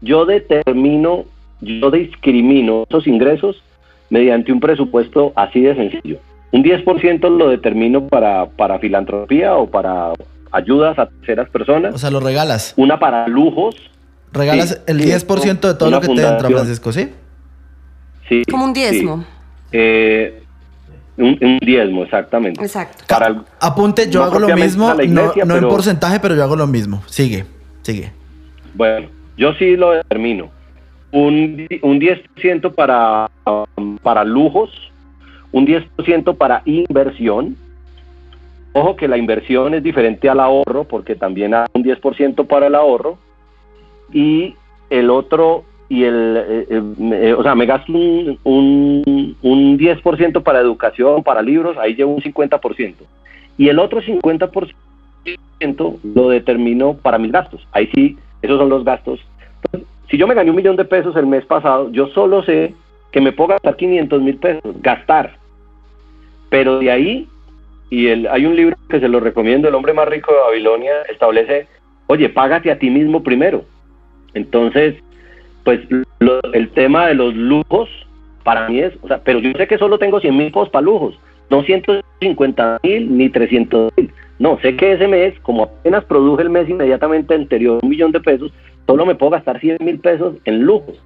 Yo 0.00 0.24
determino, 0.24 1.26
yo 1.60 1.90
discrimino 1.90 2.84
esos 2.88 3.06
ingresos 3.06 3.62
mediante 4.10 4.52
un 4.52 4.60
presupuesto 4.60 5.32
así 5.36 5.60
de 5.60 5.74
sencillo. 5.74 6.18
Un 6.50 6.64
10% 6.64 7.36
lo 7.36 7.48
determino 7.48 8.06
para, 8.06 8.46
para 8.46 8.78
filantropía 8.78 9.54
o 9.54 9.68
para 9.68 10.12
ayudas 10.50 10.98
a 10.98 11.06
terceras 11.06 11.50
personas. 11.50 11.94
O 11.94 11.98
sea, 11.98 12.10
lo 12.10 12.20
regalas. 12.20 12.74
Una 12.76 12.98
para 12.98 13.28
lujos. 13.28 13.76
Regalas 14.32 14.82
el 14.86 15.00
10% 15.00 15.60
de 15.60 15.74
todo 15.74 15.90
lo 15.90 16.00
que 16.00 16.08
te 16.08 16.26
entra, 16.26 16.48
Francisco, 16.48 16.92
¿sí? 16.92 17.10
Sí. 18.28 18.42
Como 18.50 18.64
un 18.64 18.72
diezmo. 18.72 19.24
Eh, 19.72 20.42
un, 21.18 21.58
diezmo, 21.60 22.04
exactamente. 22.04 22.62
Exacto. 22.62 23.04
Para 23.08 23.44
Apunte, 23.60 24.08
yo 24.08 24.22
hago 24.22 24.38
lo 24.38 24.54
mismo, 24.54 24.94
no, 24.94 25.56
en 25.56 25.68
porcentaje, 25.68 26.20
pero 26.20 26.34
yo 26.34 26.42
hago 26.42 26.56
lo 26.56 26.66
mismo. 26.66 27.02
Sigue, 27.06 27.44
sigue. 27.82 28.12
Bueno, 28.74 29.08
yo 29.36 29.52
sí 29.54 29.76
lo 29.76 29.92
determino. 29.92 30.50
Un, 31.10 31.66
un 31.82 32.00
10% 32.00 32.74
para, 32.74 33.30
para 34.02 34.24
lujos, 34.24 34.70
un 35.52 35.66
10% 35.66 36.36
para 36.36 36.62
inversión. 36.64 37.56
Ojo 38.74 38.96
que 38.96 39.08
la 39.08 39.16
inversión 39.16 39.74
es 39.74 39.82
diferente 39.82 40.28
al 40.28 40.40
ahorro, 40.40 40.84
porque 40.84 41.14
también 41.14 41.54
hay 41.54 41.66
un 41.72 41.82
10% 41.82 42.46
para 42.46 42.66
el 42.66 42.74
ahorro. 42.74 43.18
Y 44.12 44.54
el 44.90 45.10
otro 45.10 45.64
y 45.88 46.04
el, 46.04 46.36
eh, 46.36 46.66
eh, 46.68 46.82
eh, 47.12 47.32
o 47.32 47.42
sea, 47.42 47.54
me 47.54 47.64
gasto 47.64 47.92
un, 47.92 48.38
un, 48.44 49.36
un 49.40 49.78
10% 49.78 50.42
para 50.42 50.60
educación, 50.60 51.22
para 51.22 51.40
libros, 51.40 51.78
ahí 51.78 51.94
llevo 51.94 52.14
un 52.14 52.20
50%. 52.20 52.94
Y 53.56 53.68
el 53.68 53.78
otro 53.78 54.02
50% 54.02 54.74
lo 56.14 56.28
determino 56.28 56.94
para 56.94 57.18
mis 57.18 57.32
gastos. 57.32 57.66
Ahí 57.72 57.88
sí, 57.94 58.18
esos 58.42 58.58
son 58.58 58.68
los 58.68 58.84
gastos. 58.84 59.20
Si 60.10 60.16
yo 60.16 60.26
me 60.26 60.34
gané 60.34 60.50
un 60.50 60.56
millón 60.56 60.76
de 60.76 60.84
pesos 60.84 61.14
el 61.16 61.26
mes 61.26 61.44
pasado, 61.44 61.90
yo 61.92 62.08
solo 62.08 62.42
sé 62.42 62.74
que 63.12 63.20
me 63.20 63.32
puedo 63.32 63.48
gastar 63.48 63.76
500 63.76 64.22
mil 64.22 64.36
pesos, 64.36 64.74
gastar. 64.80 65.36
Pero 66.50 66.78
de 66.78 66.90
ahí, 66.90 67.28
y 67.90 68.08
el, 68.08 68.26
hay 68.28 68.46
un 68.46 68.56
libro 68.56 68.76
que 68.88 69.00
se 69.00 69.08
lo 69.08 69.20
recomiendo, 69.20 69.68
El 69.68 69.74
hombre 69.74 69.92
más 69.92 70.08
rico 70.08 70.32
de 70.32 70.40
Babilonia, 70.40 71.02
establece, 71.10 71.66
oye, 72.06 72.28
págate 72.28 72.70
a 72.70 72.78
ti 72.78 72.90
mismo 72.90 73.22
primero. 73.22 73.64
Entonces, 74.34 74.96
pues 75.64 75.80
el 76.52 76.70
tema 76.70 77.06
de 77.06 77.14
los 77.14 77.34
lujos 77.34 77.88
para 78.44 78.68
mí 78.68 78.80
es, 78.80 78.94
pero 79.24 79.40
yo 79.40 79.52
sé 79.56 79.66
que 79.66 79.78
solo 79.78 79.98
tengo 79.98 80.20
100 80.20 80.36
mil 80.36 80.50
pesos 80.50 80.70
para 80.70 80.84
lujos, 80.84 81.18
no 81.50 81.62
150 81.62 82.80
mil 82.82 83.16
ni 83.16 83.28
300 83.28 83.92
mil. 83.96 84.10
No, 84.38 84.58
sé 84.60 84.76
que 84.76 84.92
ese 84.92 85.08
mes, 85.08 85.34
como 85.40 85.64
apenas 85.64 86.04
produje 86.04 86.44
el 86.44 86.50
mes 86.50 86.68
inmediatamente 86.68 87.34
anterior 87.34 87.80
un 87.82 87.88
millón 87.88 88.12
de 88.12 88.20
pesos, 88.20 88.52
solo 88.88 89.04
me 89.04 89.14
puedo 89.14 89.30
gastar 89.32 89.60
100 89.60 89.76
mil 89.80 89.98
pesos 89.98 90.36
en 90.46 90.62
lujos. 90.62 90.96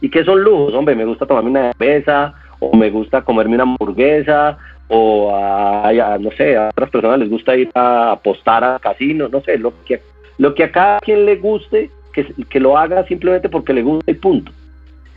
¿Y 0.00 0.08
qué 0.08 0.24
son 0.24 0.44
lujos? 0.44 0.72
Hombre, 0.72 0.94
me 0.94 1.04
gusta 1.04 1.26
tomarme 1.26 1.50
una 1.50 1.72
cerveza, 1.72 2.32
o 2.60 2.76
me 2.76 2.90
gusta 2.90 3.22
comerme 3.22 3.56
una 3.56 3.64
hamburguesa, 3.64 4.56
o 4.86 5.34
a, 5.34 6.16
no 6.20 6.30
sé, 6.30 6.56
a 6.56 6.68
otras 6.68 6.90
personas 6.90 7.18
les 7.18 7.28
gusta 7.30 7.56
ir 7.56 7.70
a 7.74 8.12
apostar 8.12 8.62
a 8.62 8.78
casinos, 8.78 9.32
no 9.32 9.40
sé, 9.40 9.58
lo 9.58 9.72
que, 9.84 10.00
lo 10.38 10.54
que 10.54 10.62
a 10.62 10.70
cada 10.70 11.00
quien 11.00 11.26
le 11.26 11.36
guste 11.36 11.90
que, 12.12 12.60
lo 12.60 12.78
haga 12.78 13.04
simplemente 13.06 13.48
porque 13.48 13.72
le 13.72 13.82
gusta 13.82 14.08
y 14.08 14.14
punto. 14.14 14.52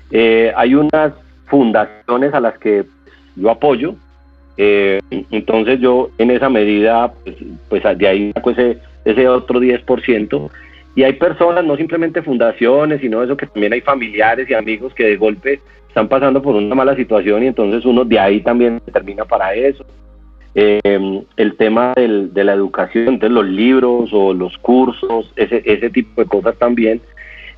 Eh, 0.10 0.52
hay 0.56 0.74
unas 0.74 1.14
fundaciones 1.46 2.34
a 2.34 2.40
las 2.40 2.58
que 2.58 2.86
yo 3.36 3.52
apoyo, 3.52 3.94
eh, 4.58 5.00
entonces 5.30 5.80
yo 5.80 6.10
en 6.18 6.32
esa 6.32 6.50
medida, 6.50 7.14
pues, 7.24 7.36
pues 7.70 8.00
de 8.00 8.08
ahí 8.08 8.32
saco 8.34 8.50
ese, 8.50 8.80
ese 9.06 9.28
otro 9.30 9.60
10%. 9.60 10.50
Y 10.98 11.04
hay 11.04 11.14
personas, 11.14 11.64
no 11.64 11.78
simplemente 11.78 12.24
fundaciones, 12.24 13.02
sino 13.02 13.22
eso 13.22 13.38
que 13.38 13.46
también 13.46 13.72
hay 13.72 13.82
familiares 13.82 14.50
y 14.50 14.56
amigos 14.56 14.96
que 14.96 15.04
de 15.04 15.16
golpe 15.16 15.62
están 15.88 16.08
pasando 16.08 16.42
por 16.42 16.56
una 16.56 16.74
mala 16.74 16.96
situación 16.96 17.44
y 17.44 17.46
entonces 17.46 17.86
uno 17.86 18.04
de 18.04 18.18
ahí 18.18 18.42
también 18.42 18.82
termina 18.92 19.24
para 19.24 19.54
eso. 19.54 19.86
Eh, 20.56 21.22
el 21.36 21.56
tema 21.56 21.94
de 21.96 22.44
la 22.44 22.54
educación, 22.54 23.10
entonces 23.10 23.30
los 23.30 23.46
libros 23.46 24.10
o 24.12 24.34
los 24.34 24.58
cursos, 24.58 25.32
ese, 25.36 25.62
ese 25.66 25.92
tipo 25.92 26.20
de 26.20 26.28
cosas 26.28 26.58
también. 26.58 27.00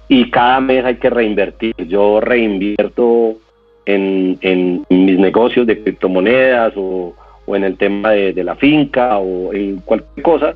Y 0.10 0.29
cada 0.31 0.60
mes 0.60 0.84
hay 0.84 0.96
que 0.96 1.10
reinvertir. 1.10 1.74
Yo 1.88 2.19
reinvierto 2.19 3.38
en, 3.86 4.38
en 4.41 4.86
mis 4.89 5.17
negocios 5.17 5.65
de 5.65 5.81
criptomonedas 5.81 6.74
o, 6.75 7.15
o 7.46 7.55
en 7.55 7.63
el 7.63 7.77
tema 7.77 8.10
de, 8.12 8.43
la 8.43 8.58
finca 8.58 9.17
o 9.17 9.53
en 9.53 9.77
cualquier 9.77 10.24
cosa. 10.24 10.55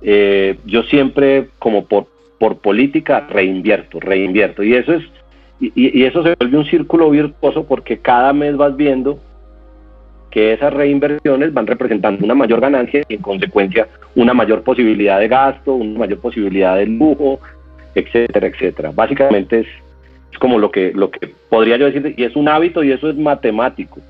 Eh, 0.00 0.56
yo 0.64 0.84
siempre, 0.84 1.48
como 1.58 1.86
por, 1.86 2.06
por 2.40 2.56
política, 2.56 3.28
reinvierto, 3.28 4.00
reinvierto. 4.00 4.64
Y 4.64 4.74
eso 4.74 4.94
es 4.94 5.04
y, 5.60 6.04
eso 6.04 6.22
se 6.22 6.34
vuelve 6.40 6.56
un 6.56 6.64
círculo 6.64 7.10
virtuoso 7.10 7.64
porque 7.64 7.98
cada 7.98 8.32
mes 8.32 8.56
vas 8.56 8.74
viendo 8.74 9.20
que 10.30 10.54
esas 10.54 10.72
reinversiones 10.72 11.52
van 11.52 11.66
representando 11.66 12.24
una 12.24 12.34
mayor 12.34 12.60
ganancia 12.60 13.02
y 13.08 13.14
en 13.14 13.20
consecuencia 13.20 13.88
una 14.14 14.32
mayor 14.32 14.62
posibilidad 14.62 15.18
de 15.18 15.28
gasto, 15.28 15.74
una 15.74 15.98
mayor 15.98 16.20
posibilidad 16.20 16.76
de 16.76 16.86
lujo, 16.86 17.40
etcétera, 17.94 18.46
etcétera. 18.46 18.92
Básicamente 18.94 19.60
es 19.60 20.38
como 20.38 20.58
lo 20.58 20.70
que, 20.70 20.92
lo 20.94 21.10
que 21.10 21.34
podría 21.50 21.76
yo 21.76 21.86
decir, 21.86 22.14
y 22.16 22.24
es 22.24 22.34
un 22.36 22.48
hábito 22.48 22.82
y 22.82 22.92
eso 22.92 23.10
es 23.10 23.16
matemático. 23.16 24.00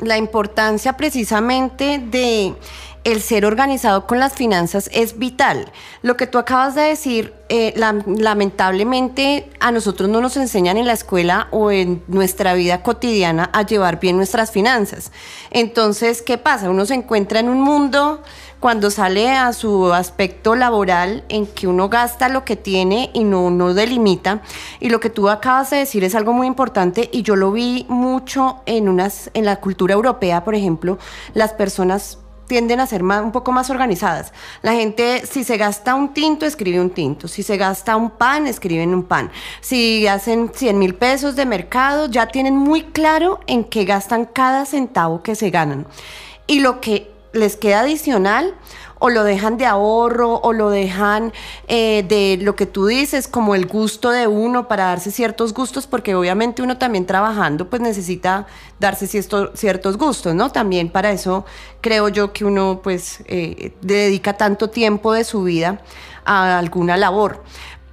La 0.00 0.16
importancia 0.16 0.96
precisamente 0.96 1.98
de 1.98 2.54
el 3.04 3.22
ser 3.22 3.46
organizado 3.46 4.06
con 4.06 4.18
las 4.18 4.34
finanzas 4.34 4.90
es 4.92 5.18
vital. 5.18 5.72
Lo 6.02 6.16
que 6.16 6.26
tú 6.26 6.38
acabas 6.38 6.74
de 6.74 6.82
decir, 6.82 7.32
eh, 7.48 7.74
lamentablemente 8.06 9.48
a 9.58 9.72
nosotros 9.72 10.08
no 10.10 10.20
nos 10.20 10.36
enseñan 10.36 10.76
en 10.76 10.86
la 10.86 10.92
escuela 10.92 11.48
o 11.50 11.70
en 11.70 12.02
nuestra 12.08 12.54
vida 12.54 12.82
cotidiana 12.82 13.50
a 13.52 13.62
llevar 13.62 14.00
bien 14.00 14.16
nuestras 14.16 14.50
finanzas. 14.50 15.12
Entonces, 15.50 16.20
¿qué 16.20 16.36
pasa? 16.36 16.68
Uno 16.68 16.84
se 16.84 16.94
encuentra 16.94 17.40
en 17.40 17.48
un 17.48 17.60
mundo 17.60 18.22
cuando 18.60 18.90
sale 18.90 19.30
a 19.30 19.54
su 19.54 19.92
aspecto 19.94 20.54
laboral 20.54 21.24
en 21.30 21.46
que 21.46 21.66
uno 21.66 21.88
gasta 21.88 22.28
lo 22.28 22.44
que 22.44 22.56
tiene 22.56 23.10
y 23.14 23.24
no, 23.24 23.50
no 23.50 23.72
delimita. 23.72 24.42
Y 24.78 24.90
lo 24.90 25.00
que 25.00 25.08
tú 25.08 25.30
acabas 25.30 25.70
de 25.70 25.78
decir 25.78 26.04
es 26.04 26.14
algo 26.14 26.34
muy 26.34 26.46
importante 26.46 27.08
y 27.10 27.22
yo 27.22 27.36
lo 27.36 27.50
vi 27.52 27.86
mucho 27.88 28.60
en, 28.66 28.90
unas, 28.90 29.30
en 29.32 29.46
la 29.46 29.56
cultura 29.56 29.94
europea, 29.94 30.44
por 30.44 30.54
ejemplo, 30.54 30.98
las 31.32 31.54
personas 31.54 32.18
tienden 32.50 32.80
a 32.80 32.86
ser 32.88 33.04
más, 33.04 33.22
un 33.22 33.30
poco 33.30 33.52
más 33.52 33.70
organizadas. 33.70 34.32
La 34.60 34.72
gente, 34.72 35.24
si 35.24 35.44
se 35.44 35.56
gasta 35.56 35.94
un 35.94 36.12
tinto, 36.12 36.46
escribe 36.46 36.80
un 36.80 36.90
tinto. 36.90 37.28
Si 37.28 37.44
se 37.44 37.56
gasta 37.56 37.94
un 37.94 38.10
pan, 38.10 38.48
escriben 38.48 38.92
un 38.92 39.04
pan. 39.04 39.30
Si 39.60 40.08
hacen 40.08 40.50
100 40.52 40.76
mil 40.76 40.96
pesos 40.96 41.36
de 41.36 41.46
mercado, 41.46 42.10
ya 42.10 42.26
tienen 42.26 42.56
muy 42.56 42.82
claro 42.82 43.38
en 43.46 43.62
qué 43.62 43.84
gastan 43.84 44.24
cada 44.24 44.66
centavo 44.66 45.22
que 45.22 45.36
se 45.36 45.50
ganan. 45.50 45.86
Y 46.48 46.58
lo 46.58 46.80
que 46.80 47.12
les 47.32 47.54
queda 47.54 47.82
adicional, 47.82 48.56
o 49.00 49.10
lo 49.10 49.24
dejan 49.24 49.56
de 49.56 49.66
ahorro 49.66 50.36
o 50.36 50.52
lo 50.52 50.70
dejan 50.70 51.32
eh, 51.66 52.04
de 52.06 52.38
lo 52.40 52.54
que 52.54 52.66
tú 52.66 52.86
dices, 52.86 53.26
como 53.26 53.56
el 53.56 53.66
gusto 53.66 54.10
de 54.10 54.28
uno 54.28 54.68
para 54.68 54.84
darse 54.84 55.10
ciertos 55.10 55.52
gustos, 55.52 55.88
porque 55.88 56.14
obviamente 56.14 56.62
uno 56.62 56.78
también 56.78 57.06
trabajando 57.06 57.68
pues 57.68 57.82
necesita 57.82 58.46
darse 58.78 59.08
ciertos, 59.08 59.50
ciertos 59.54 59.96
gustos, 59.96 60.34
¿no? 60.34 60.50
También 60.50 60.90
para 60.90 61.10
eso 61.10 61.44
creo 61.80 62.08
yo 62.08 62.32
que 62.32 62.44
uno 62.44 62.80
pues 62.82 63.24
eh, 63.26 63.72
dedica 63.80 64.34
tanto 64.34 64.70
tiempo 64.70 65.12
de 65.12 65.24
su 65.24 65.42
vida 65.42 65.80
a 66.24 66.58
alguna 66.58 66.96
labor 66.96 67.42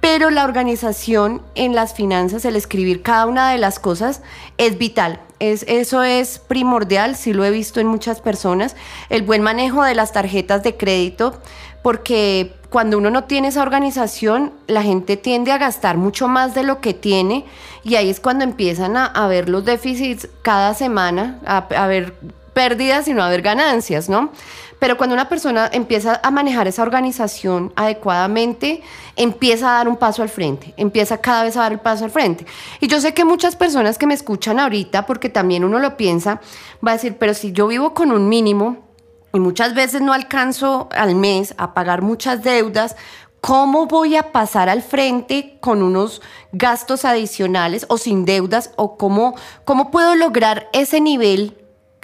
pero 0.00 0.30
la 0.30 0.44
organización 0.44 1.42
en 1.54 1.74
las 1.74 1.92
finanzas, 1.92 2.44
el 2.44 2.54
escribir 2.54 3.02
cada 3.02 3.26
una 3.26 3.50
de 3.50 3.58
las 3.58 3.80
cosas 3.80 4.22
es 4.56 4.78
vital. 4.78 5.20
Es, 5.40 5.64
eso 5.68 6.02
es 6.02 6.38
primordial, 6.38 7.16
sí 7.16 7.32
lo 7.32 7.44
he 7.44 7.50
visto 7.50 7.80
en 7.80 7.86
muchas 7.86 8.20
personas. 8.20 8.76
El 9.08 9.22
buen 9.22 9.42
manejo 9.42 9.82
de 9.84 9.94
las 9.94 10.12
tarjetas 10.12 10.62
de 10.62 10.76
crédito, 10.76 11.40
porque 11.82 12.54
cuando 12.70 12.98
uno 12.98 13.10
no 13.10 13.24
tiene 13.24 13.48
esa 13.48 13.62
organización, 13.62 14.52
la 14.66 14.82
gente 14.82 15.16
tiende 15.16 15.52
a 15.52 15.58
gastar 15.58 15.96
mucho 15.96 16.28
más 16.28 16.54
de 16.54 16.62
lo 16.62 16.80
que 16.80 16.92
tiene 16.92 17.44
y 17.82 17.94
ahí 17.94 18.10
es 18.10 18.20
cuando 18.20 18.44
empiezan 18.44 18.96
a, 18.96 19.26
ver 19.28 19.48
los 19.48 19.64
déficits 19.64 20.28
cada 20.42 20.74
semana, 20.74 21.38
a, 21.46 21.58
a 21.58 21.86
ver 21.86 22.14
pérdidas 22.52 23.08
y 23.08 23.14
no 23.14 23.22
a 23.22 23.28
ver 23.28 23.40
ganancias, 23.40 24.08
¿no? 24.08 24.30
Pero 24.78 24.96
cuando 24.96 25.14
una 25.14 25.28
persona 25.28 25.68
empieza 25.72 26.20
a 26.22 26.30
manejar 26.30 26.68
esa 26.68 26.82
organización 26.82 27.72
adecuadamente, 27.74 28.82
empieza 29.16 29.70
a 29.70 29.78
dar 29.78 29.88
un 29.88 29.96
paso 29.96 30.22
al 30.22 30.28
frente, 30.28 30.72
empieza 30.76 31.18
cada 31.18 31.42
vez 31.42 31.56
a 31.56 31.62
dar 31.62 31.72
el 31.72 31.80
paso 31.80 32.04
al 32.04 32.10
frente. 32.10 32.46
Y 32.80 32.86
yo 32.86 33.00
sé 33.00 33.12
que 33.14 33.24
muchas 33.24 33.56
personas 33.56 33.98
que 33.98 34.06
me 34.06 34.14
escuchan 34.14 34.60
ahorita, 34.60 35.06
porque 35.06 35.28
también 35.28 35.64
uno 35.64 35.78
lo 35.78 35.96
piensa, 35.96 36.40
va 36.86 36.92
a 36.92 36.94
decir, 36.94 37.16
pero 37.18 37.34
si 37.34 37.52
yo 37.52 37.66
vivo 37.66 37.92
con 37.92 38.12
un 38.12 38.28
mínimo 38.28 38.88
y 39.32 39.40
muchas 39.40 39.74
veces 39.74 40.00
no 40.00 40.12
alcanzo 40.12 40.88
al 40.92 41.14
mes 41.14 41.54
a 41.58 41.74
pagar 41.74 42.02
muchas 42.02 42.42
deudas, 42.44 42.94
¿cómo 43.40 43.86
voy 43.86 44.16
a 44.16 44.30
pasar 44.30 44.68
al 44.68 44.82
frente 44.82 45.58
con 45.60 45.82
unos 45.82 46.22
gastos 46.52 47.04
adicionales 47.04 47.84
o 47.88 47.98
sin 47.98 48.24
deudas? 48.24 48.70
¿O 48.76 48.96
cómo, 48.96 49.34
cómo 49.64 49.90
puedo 49.90 50.14
lograr 50.14 50.68
ese 50.72 51.00
nivel 51.00 51.56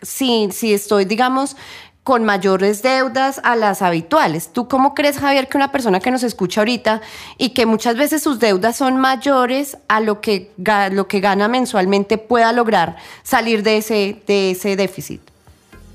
si, 0.02 0.48
si 0.52 0.74
estoy, 0.74 1.04
digamos, 1.04 1.56
con 2.04 2.22
mayores 2.22 2.82
deudas 2.82 3.40
a 3.44 3.56
las 3.56 3.80
habituales. 3.80 4.52
¿Tú 4.52 4.68
cómo 4.68 4.94
crees, 4.94 5.18
Javier, 5.18 5.48
que 5.48 5.56
una 5.56 5.72
persona 5.72 6.00
que 6.00 6.10
nos 6.10 6.22
escucha 6.22 6.60
ahorita 6.60 7.00
y 7.38 7.54
que 7.54 7.64
muchas 7.64 7.96
veces 7.96 8.22
sus 8.22 8.38
deudas 8.38 8.76
son 8.76 8.98
mayores 8.98 9.78
a 9.88 10.00
lo 10.00 10.20
que, 10.20 10.50
lo 10.92 11.08
que 11.08 11.20
gana 11.20 11.48
mensualmente 11.48 12.18
pueda 12.18 12.52
lograr 12.52 12.96
salir 13.22 13.62
de 13.62 13.78
ese, 13.78 14.16
de 14.26 14.50
ese 14.50 14.76
déficit? 14.76 15.22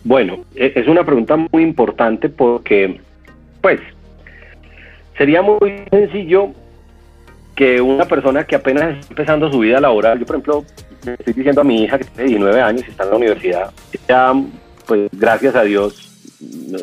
Bueno, 0.04 0.40
e, 0.56 0.74
es 0.76 0.88
una 0.88 1.06
pregunta 1.06 1.38
muy 1.38 1.62
importante 1.62 2.28
porque, 2.28 3.00
pues, 3.62 3.80
sería 5.16 5.44
muy 5.44 5.84
sencillo 5.92 6.50
que 7.54 7.82
una 7.82 8.06
persona 8.06 8.46
que 8.46 8.56
apenas 8.56 8.98
está 8.98 9.12
empezando 9.12 9.52
su 9.52 9.60
vida 9.60 9.80
laboral, 9.80 10.18
yo 10.18 10.26
por 10.26 10.38
ejemplo, 10.38 10.66
estoy 11.06 11.34
diciendo 11.34 11.62
a 11.62 11.64
mi 11.64 11.84
hija 11.84 12.00
que 12.00 12.06
tiene 12.06 12.30
19 12.30 12.62
años 12.62 12.84
y 12.88 12.90
está 12.90 13.04
en 13.04 13.10
la 13.12 13.16
universidad, 13.18 13.72
ya 14.08 14.34
pues 14.90 15.08
gracias 15.14 15.56
a 15.56 15.64
Dios 15.64 16.10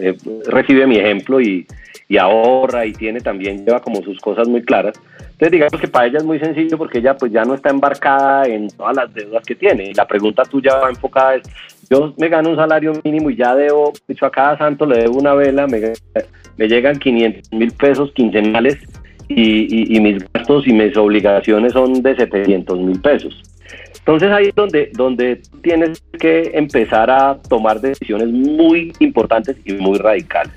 eh, 0.00 0.16
recibe 0.46 0.86
mi 0.86 0.96
ejemplo 0.96 1.40
y, 1.40 1.66
ahorra 2.20 2.86
y 2.86 2.92
tiene 2.92 3.20
también, 3.20 3.64
lleva 3.64 3.80
como 3.80 4.00
sus 4.00 4.20
cosas 4.20 4.46
muy 4.46 4.62
claras. 4.62 4.94
Entonces 5.18 5.50
digamos 5.50 5.80
que 5.80 5.88
para 5.88 6.06
ella 6.06 6.18
es 6.18 6.25
muy 6.25 6.38
sencillo 6.38 6.78
porque 6.78 6.98
ella 6.98 7.16
pues 7.16 7.32
ya 7.32 7.44
no 7.44 7.54
está 7.54 7.70
embarcada 7.70 8.44
en 8.46 8.68
todas 8.68 8.94
las 8.94 9.12
deudas 9.12 9.44
que 9.44 9.56
tiene. 9.56 9.90
Y 9.90 9.94
la 9.94 10.06
pregunta 10.06 10.44
tuya 10.44 10.76
va 10.76 10.88
enfocada 10.88 11.34
es, 11.34 11.42
yo 11.90 12.14
me 12.16 12.28
gano 12.28 12.50
un 12.50 12.56
salario 12.56 12.92
mínimo 13.02 13.28
y 13.28 13.36
ya 13.36 13.56
debo, 13.56 13.92
dicho 14.06 14.25
a 14.25 14.30
cada 14.30 14.56
santo 14.56 14.86
le 14.86 14.98
debo 14.98 15.18
una 15.18 15.34
vela, 15.34 15.66
me, 15.66 16.68
llegan 16.68 17.00
500 17.00 17.52
mil 17.52 17.72
pesos 17.72 18.12
quincenales 18.12 18.78
y, 19.26 19.96
y 19.96 20.00
mis 20.00 20.25
gastos 20.32 20.68
y 20.68 20.72
mis 20.72 20.96
obligaciones 20.96 21.72
son 21.72 22.02
de 22.02 22.14
700 22.14 22.78
mil 22.78 23.00
pesos. 23.00 23.42
Entonces 24.06 24.30
ahí 24.30 24.46
es 24.46 24.54
donde, 24.54 24.90
donde 24.94 25.42
tienes 25.62 26.00
que 26.20 26.52
empezar 26.54 27.10
a 27.10 27.36
tomar 27.48 27.80
decisiones 27.80 28.28
muy 28.28 28.92
importantes 29.00 29.56
y 29.64 29.72
muy 29.72 29.98
radicales. 29.98 30.54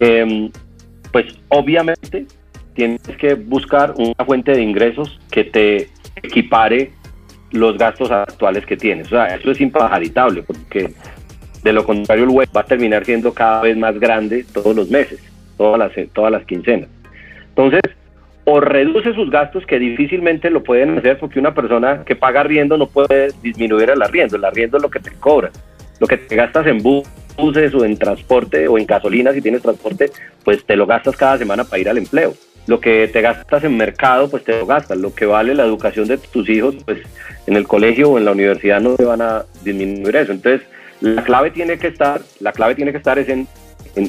Em, 0.00 0.50
pues 1.12 1.26
obviamente 1.48 2.24
tienes 2.72 3.02
que 3.18 3.34
buscar 3.34 3.92
una 3.98 4.24
fuente 4.24 4.52
de 4.52 4.62
ingresos 4.62 5.20
que 5.30 5.44
te 5.44 5.90
equipare 6.22 6.90
los 7.50 7.76
gastos 7.76 8.10
actuales 8.10 8.64
que 8.64 8.78
tienes. 8.78 9.08
O 9.08 9.10
sea, 9.10 9.26
eso 9.26 9.50
es 9.50 9.60
impajaritable 9.60 10.42
porque 10.42 10.94
de 11.62 11.72
lo 11.74 11.84
contrario 11.84 12.24
el 12.24 12.30
web 12.30 12.48
va 12.56 12.62
a 12.62 12.64
terminar 12.64 13.04
siendo 13.04 13.34
cada 13.34 13.60
vez 13.60 13.76
más 13.76 14.00
grande 14.00 14.46
todos 14.54 14.74
los 14.74 14.88
meses, 14.88 15.20
todas 15.58 15.78
las, 15.78 16.12
todas 16.14 16.32
las 16.32 16.46
quincenas. 16.46 16.88
Entonces, 17.50 17.82
o 18.48 18.60
reduce 18.60 19.12
sus 19.12 19.28
gastos 19.28 19.66
que 19.66 19.78
difícilmente 19.78 20.50
lo 20.50 20.62
pueden 20.62 20.96
hacer 20.96 21.18
porque 21.18 21.40
una 21.40 21.52
persona 21.52 22.04
que 22.06 22.14
paga 22.14 22.40
arriendo 22.40 22.78
no 22.78 22.86
puede 22.86 23.32
disminuir 23.42 23.90
el 23.90 24.00
arriendo, 24.00 24.36
el 24.36 24.44
arriendo 24.44 24.76
es 24.76 24.82
lo 24.82 24.88
que 24.88 25.00
te 25.00 25.10
cobra, 25.10 25.50
lo 25.98 26.06
que 26.06 26.16
te 26.16 26.36
gastas 26.36 26.64
en 26.68 26.80
buses 26.80 27.74
o 27.74 27.84
en 27.84 27.98
transporte 27.98 28.68
o 28.68 28.78
en 28.78 28.86
gasolina 28.86 29.32
si 29.32 29.42
tienes 29.42 29.62
transporte, 29.62 30.12
pues 30.44 30.64
te 30.64 30.76
lo 30.76 30.86
gastas 30.86 31.16
cada 31.16 31.38
semana 31.38 31.64
para 31.64 31.80
ir 31.80 31.88
al 31.88 31.98
empleo. 31.98 32.34
Lo 32.68 32.80
que 32.80 33.08
te 33.12 33.20
gastas 33.20 33.64
en 33.64 33.76
mercado, 33.76 34.28
pues 34.28 34.44
te 34.44 34.58
lo 34.58 34.66
gastas. 34.66 34.98
Lo 34.98 35.14
que 35.14 35.26
vale 35.26 35.54
la 35.54 35.64
educación 35.64 36.08
de 36.08 36.18
tus 36.18 36.48
hijos, 36.48 36.76
pues 36.84 36.98
en 37.46 37.54
el 37.54 37.66
colegio 37.66 38.10
o 38.10 38.18
en 38.18 38.24
la 38.24 38.32
universidad 38.32 38.80
no 38.80 38.94
te 38.94 39.04
van 39.04 39.22
a 39.22 39.44
disminuir 39.62 40.16
eso. 40.16 40.32
Entonces, 40.32 40.66
la 41.00 41.22
clave 41.22 41.52
tiene 41.52 41.78
que 41.78 41.86
estar, 41.86 42.20
la 42.40 42.52
clave 42.52 42.74
tiene 42.74 42.90
que 42.90 42.98
estar 42.98 43.18
es 43.18 43.28
en, 43.28 43.46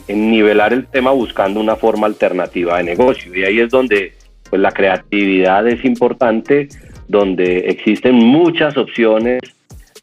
nivelar 0.08 0.74
el 0.74 0.88
tema 0.88 1.12
buscando 1.12 1.60
una 1.60 1.76
forma 1.76 2.08
alternativa 2.08 2.78
de 2.78 2.84
negocio. 2.84 3.34
Y 3.36 3.44
ahí 3.44 3.60
es 3.60 3.70
donde 3.70 4.14
pues 4.50 4.62
la 4.62 4.72
creatividad 4.72 5.68
es 5.68 5.84
importante, 5.86 6.70
donde 7.08 7.60
existen 7.70 8.16
muchas 8.16 8.78
opciones, 8.78 9.40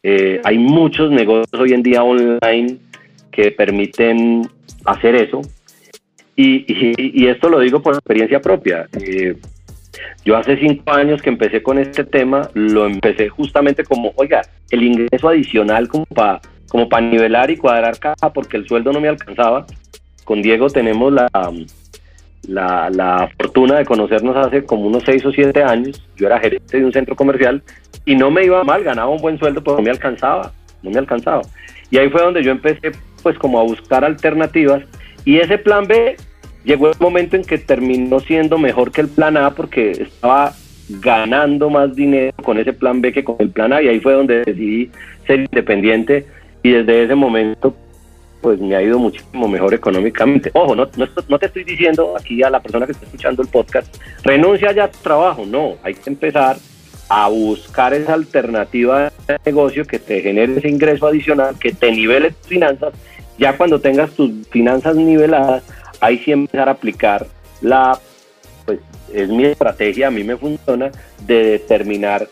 eh, 0.03 0.39
hay 0.43 0.57
muchos 0.57 1.11
negocios 1.11 1.59
hoy 1.59 1.73
en 1.73 1.81
día 1.81 2.03
online 2.03 2.77
que 3.31 3.51
permiten 3.51 4.47
hacer 4.85 5.15
eso. 5.15 5.41
Y, 6.35 7.25
esto 7.27 7.49
lo 7.49 7.59
digo 7.59 7.81
por 7.81 7.95
experiencia 7.95 8.41
propia. 8.41 8.87
Eh, 8.93 9.35
yo 10.23 10.37
hace 10.37 10.57
cinco 10.57 10.91
años 10.91 11.21
que 11.21 11.29
empecé 11.29 11.63
con 11.63 11.79
este 11.79 12.03
tema, 12.03 12.49
lo 12.53 12.85
empecé 12.85 13.29
justamente 13.29 13.83
como, 13.83 14.11
oiga, 14.15 14.41
el 14.69 14.83
ingreso 14.83 15.29
adicional 15.29 15.87
como 15.87 16.05
para 16.05 17.09
nivelar 17.09 17.49
y 17.49 17.57
cuadrar 17.57 17.97
caja 17.97 18.33
porque 18.33 18.57
el 18.57 18.67
sueldo 18.67 18.91
no 18.91 18.99
me 18.99 19.07
alcanzaba. 19.07 19.65
Con 20.23 20.41
Diego 20.41 20.69
tenemos 20.69 21.13
la, 21.13 21.29
la, 22.47 23.29
fortuna 23.37 23.77
de 23.77 23.85
conocernos 23.85 24.35
hace 24.35 24.63
como 24.63 24.87
unos 24.87 25.03
seis 25.03 25.25
o 25.25 25.31
siete 25.31 25.63
años. 25.63 26.01
Yo 26.15 26.27
era 26.27 26.39
gerente 26.39 26.79
de 26.79 26.85
un 26.85 26.93
centro 26.93 27.15
comercial 27.15 27.61
y 28.05 28.15
no 28.15 28.31
me 28.31 28.45
iba 28.45 28.63
mal, 28.63 28.83
ganaba 28.83 29.09
un 29.09 29.21
buen 29.21 29.37
sueldo, 29.37 29.63
pero 29.63 29.77
no 29.77 29.83
me 29.83 29.91
alcanzaba, 29.91 30.51
no 30.81 30.91
me 30.91 30.99
alcanzaba. 30.99 31.41
Y 31.89 31.97
ahí 31.97 32.09
fue 32.09 32.21
donde 32.21 32.43
yo 32.43 32.51
empecé 32.51 32.91
pues 33.23 33.37
como 33.37 33.59
a 33.59 33.63
buscar 33.63 34.05
alternativas 34.05 34.83
y 35.23 35.39
ese 35.39 35.57
plan 35.57 35.87
B 35.87 36.15
llegó 36.63 36.89
el 36.89 36.95
momento 36.99 37.35
en 37.35 37.43
que 37.43 37.57
terminó 37.57 38.19
siendo 38.19 38.57
mejor 38.57 38.91
que 38.91 39.01
el 39.01 39.07
plan 39.07 39.37
A 39.37 39.51
porque 39.51 39.91
estaba 39.91 40.53
ganando 41.01 41.71
más 41.71 41.95
dinero 41.95 42.31
con 42.43 42.59
ese 42.59 42.73
plan 42.73 43.01
B 43.01 43.11
que 43.11 43.23
con 43.23 43.37
el 43.39 43.49
plan 43.49 43.73
A 43.73 43.81
y 43.81 43.87
ahí 43.87 43.99
fue 43.99 44.13
donde 44.13 44.43
decidí 44.43 44.91
ser 45.25 45.39
independiente 45.39 46.27
y 46.61 46.71
desde 46.71 47.03
ese 47.03 47.15
momento 47.15 47.75
pues 48.45 48.61
me 48.61 48.75
ha 48.75 48.81
ido 48.83 48.99
muchísimo 48.99 49.47
mejor 49.47 49.73
económicamente. 49.73 50.51
Ojo, 50.53 50.75
no, 50.75 50.87
no, 51.29 51.39
te 51.39 51.47
estoy 51.47 51.63
diciendo 51.63 52.13
aquí 52.15 52.43
a 52.43 52.51
la 52.51 52.59
persona 52.59 52.85
que 52.85 52.91
está 52.91 53.05
escuchando 53.05 53.41
el 53.41 53.47
podcast, 53.47 53.87
renuncia 54.23 54.71
ya 54.71 54.83
a 54.83 54.91
tu 54.91 54.99
trabajo, 54.99 55.47
no, 55.47 55.77
hay 55.81 55.95
que 55.95 56.11
empezar 56.11 56.55
a 57.09 57.27
buscar 57.27 57.95
esa 57.95 58.13
alternativa 58.13 59.11
de 59.27 59.39
negocio 59.47 59.83
que 59.83 59.97
te 59.97 60.21
genere 60.21 60.57
ese 60.57 60.69
ingreso 60.69 61.07
adicional, 61.07 61.57
que 61.57 61.71
te 61.71 61.91
nivele 61.91 62.29
tus 62.29 62.45
finanzas. 62.45 62.93
Ya 63.39 63.57
cuando 63.57 63.81
tengas 63.81 64.11
tus 64.11 64.29
finanzas 64.49 64.95
niveladas, 64.95 65.63
ahí 65.99 66.19
sí 66.19 66.31
empezar 66.31 66.69
a 66.69 66.73
aplicar 66.73 67.25
la, 67.61 67.99
pues 68.63 68.77
es 69.11 69.27
mi 69.27 69.45
estrategia, 69.45 70.09
a 70.09 70.11
mí 70.11 70.23
me 70.23 70.37
funciona, 70.37 70.91
de 71.25 71.45
determinar 71.45 72.27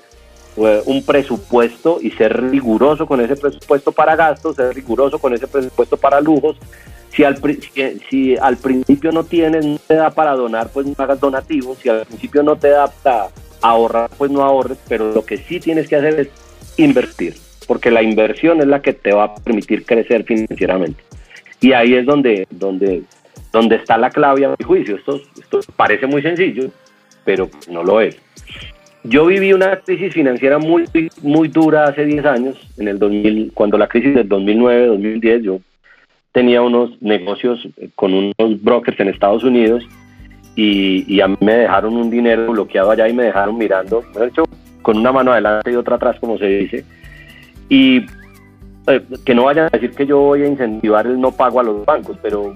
un 0.55 1.03
presupuesto 1.05 1.99
y 2.01 2.11
ser 2.11 2.49
riguroso 2.49 3.05
con 3.05 3.21
ese 3.21 3.35
presupuesto 3.35 3.91
para 3.91 4.15
gastos, 4.15 4.55
ser 4.55 4.73
riguroso 4.73 5.19
con 5.19 5.33
ese 5.33 5.47
presupuesto 5.47 5.97
para 5.97 6.21
lujos. 6.21 6.57
Si 7.09 7.23
al, 7.23 7.39
si 8.09 8.35
al 8.37 8.57
principio 8.57 9.11
no 9.11 9.23
tienes, 9.23 9.65
no 9.65 9.77
te 9.77 9.95
da 9.95 10.09
para 10.09 10.33
donar, 10.33 10.69
pues 10.69 10.85
no 10.85 10.95
hagas 10.97 11.19
donativos. 11.19 11.77
Si 11.77 11.89
al 11.89 12.05
principio 12.05 12.41
no 12.43 12.55
te 12.55 12.69
da 12.69 12.87
para 12.87 13.27
ahorrar, 13.61 14.09
pues 14.17 14.31
no 14.31 14.43
ahorres. 14.43 14.77
Pero 14.87 15.11
lo 15.11 15.23
que 15.23 15.37
sí 15.37 15.59
tienes 15.59 15.87
que 15.87 15.95
hacer 15.95 16.19
es 16.19 16.29
invertir, 16.77 17.35
porque 17.67 17.91
la 17.91 18.01
inversión 18.01 18.61
es 18.61 18.67
la 18.67 18.81
que 18.81 18.93
te 18.93 19.13
va 19.13 19.25
a 19.25 19.35
permitir 19.35 19.85
crecer 19.85 20.23
financieramente. 20.23 21.03
Y 21.61 21.73
ahí 21.73 21.93
es 21.93 22.05
donde, 22.05 22.47
donde, 22.49 23.03
donde 23.51 23.75
está 23.75 23.97
la 23.97 24.09
clave 24.09 24.45
a 24.45 24.49
mi 24.49 24.65
juicio. 24.65 24.95
Esto, 24.95 25.21
esto 25.39 25.59
parece 25.75 26.07
muy 26.07 26.21
sencillo, 26.21 26.69
pero 27.23 27.49
no 27.69 27.83
lo 27.83 28.01
es. 28.01 28.17
Yo 29.03 29.25
viví 29.25 29.51
una 29.51 29.75
crisis 29.77 30.13
financiera 30.13 30.59
muy, 30.59 30.85
muy 31.21 31.49
dura 31.49 31.85
hace 31.85 32.05
10 32.05 32.25
años, 32.25 32.57
en 32.77 32.87
el 32.87 32.99
2000, 32.99 33.51
cuando 33.53 33.77
la 33.77 33.87
crisis 33.87 34.15
del 34.15 34.29
2009-2010, 34.29 35.41
yo 35.41 35.59
tenía 36.31 36.61
unos 36.61 37.01
negocios 37.01 37.67
con 37.95 38.13
unos 38.13 38.63
brokers 38.63 38.99
en 38.99 39.09
Estados 39.09 39.43
Unidos 39.43 39.85
y, 40.55 41.19
a 41.19 41.27
mí 41.27 41.35
me 41.41 41.53
dejaron 41.53 41.95
un 41.95 42.09
dinero 42.09 42.51
bloqueado 42.51 42.91
allá 42.91 43.07
y 43.09 43.13
me 43.13 43.23
dejaron 43.23 43.57
mirando, 43.57 44.03
de 44.17 44.27
hecho, 44.27 44.43
con 44.81 44.97
una 44.97 45.11
mano 45.11 45.31
adelante 45.31 45.71
y 45.71 45.75
otra 45.75 45.97
atrás, 45.97 46.17
como 46.19 46.37
se 46.37 46.45
dice. 46.45 46.85
Y 47.69 48.05
eh, 48.87 49.01
que 49.25 49.35
no 49.35 49.45
vayan 49.45 49.65
a 49.65 49.69
decir 49.69 49.91
que 49.91 50.05
yo 50.05 50.19
voy 50.19 50.43
a 50.43 50.47
incentivar 50.47 51.07
el 51.07 51.19
no 51.19 51.31
pago 51.31 51.59
a 51.59 51.63
los 51.63 51.85
bancos, 51.85 52.17
pero, 52.21 52.53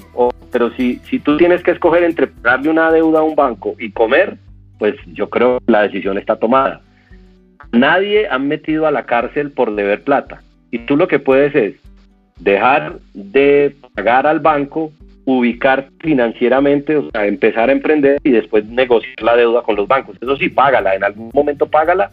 pero 0.51 0.71
si, 0.75 0.99
si 1.09 1.19
tú 1.19 1.37
tienes 1.37 1.61
que 1.61 1.71
escoger 1.71 2.03
entre 2.03 2.29
darle 2.41 2.69
una 2.69 2.91
deuda 2.91 3.19
a 3.19 3.23
un 3.23 3.35
banco 3.35 3.75
y 3.79 3.91
comer, 3.91 4.37
pues 4.77 4.95
yo 5.13 5.29
creo 5.29 5.59
que 5.59 5.71
la 5.71 5.83
decisión 5.83 6.17
está 6.17 6.37
tomada. 6.37 6.81
nadie 7.71 8.27
han 8.29 8.47
metido 8.47 8.87
a 8.87 8.91
la 8.91 9.05
cárcel 9.05 9.51
por 9.51 9.75
deber 9.75 10.03
plata. 10.03 10.41
Y 10.71 10.79
tú 10.79 10.95
lo 10.95 11.07
que 11.07 11.19
puedes 11.19 11.53
es 11.55 11.75
dejar 12.39 12.99
de 13.13 13.75
pagar 13.95 14.27
al 14.27 14.39
banco, 14.39 14.91
ubicar 15.25 15.89
financieramente, 15.99 16.95
o 16.95 17.09
sea, 17.11 17.25
empezar 17.25 17.69
a 17.69 17.73
emprender 17.73 18.17
y 18.23 18.31
después 18.31 18.65
negociar 18.65 19.21
la 19.21 19.35
deuda 19.35 19.61
con 19.61 19.75
los 19.75 19.87
bancos. 19.87 20.15
Eso 20.21 20.37
sí, 20.37 20.49
págala, 20.49 20.95
en 20.95 21.03
algún 21.03 21.29
momento 21.33 21.65
págala, 21.67 22.11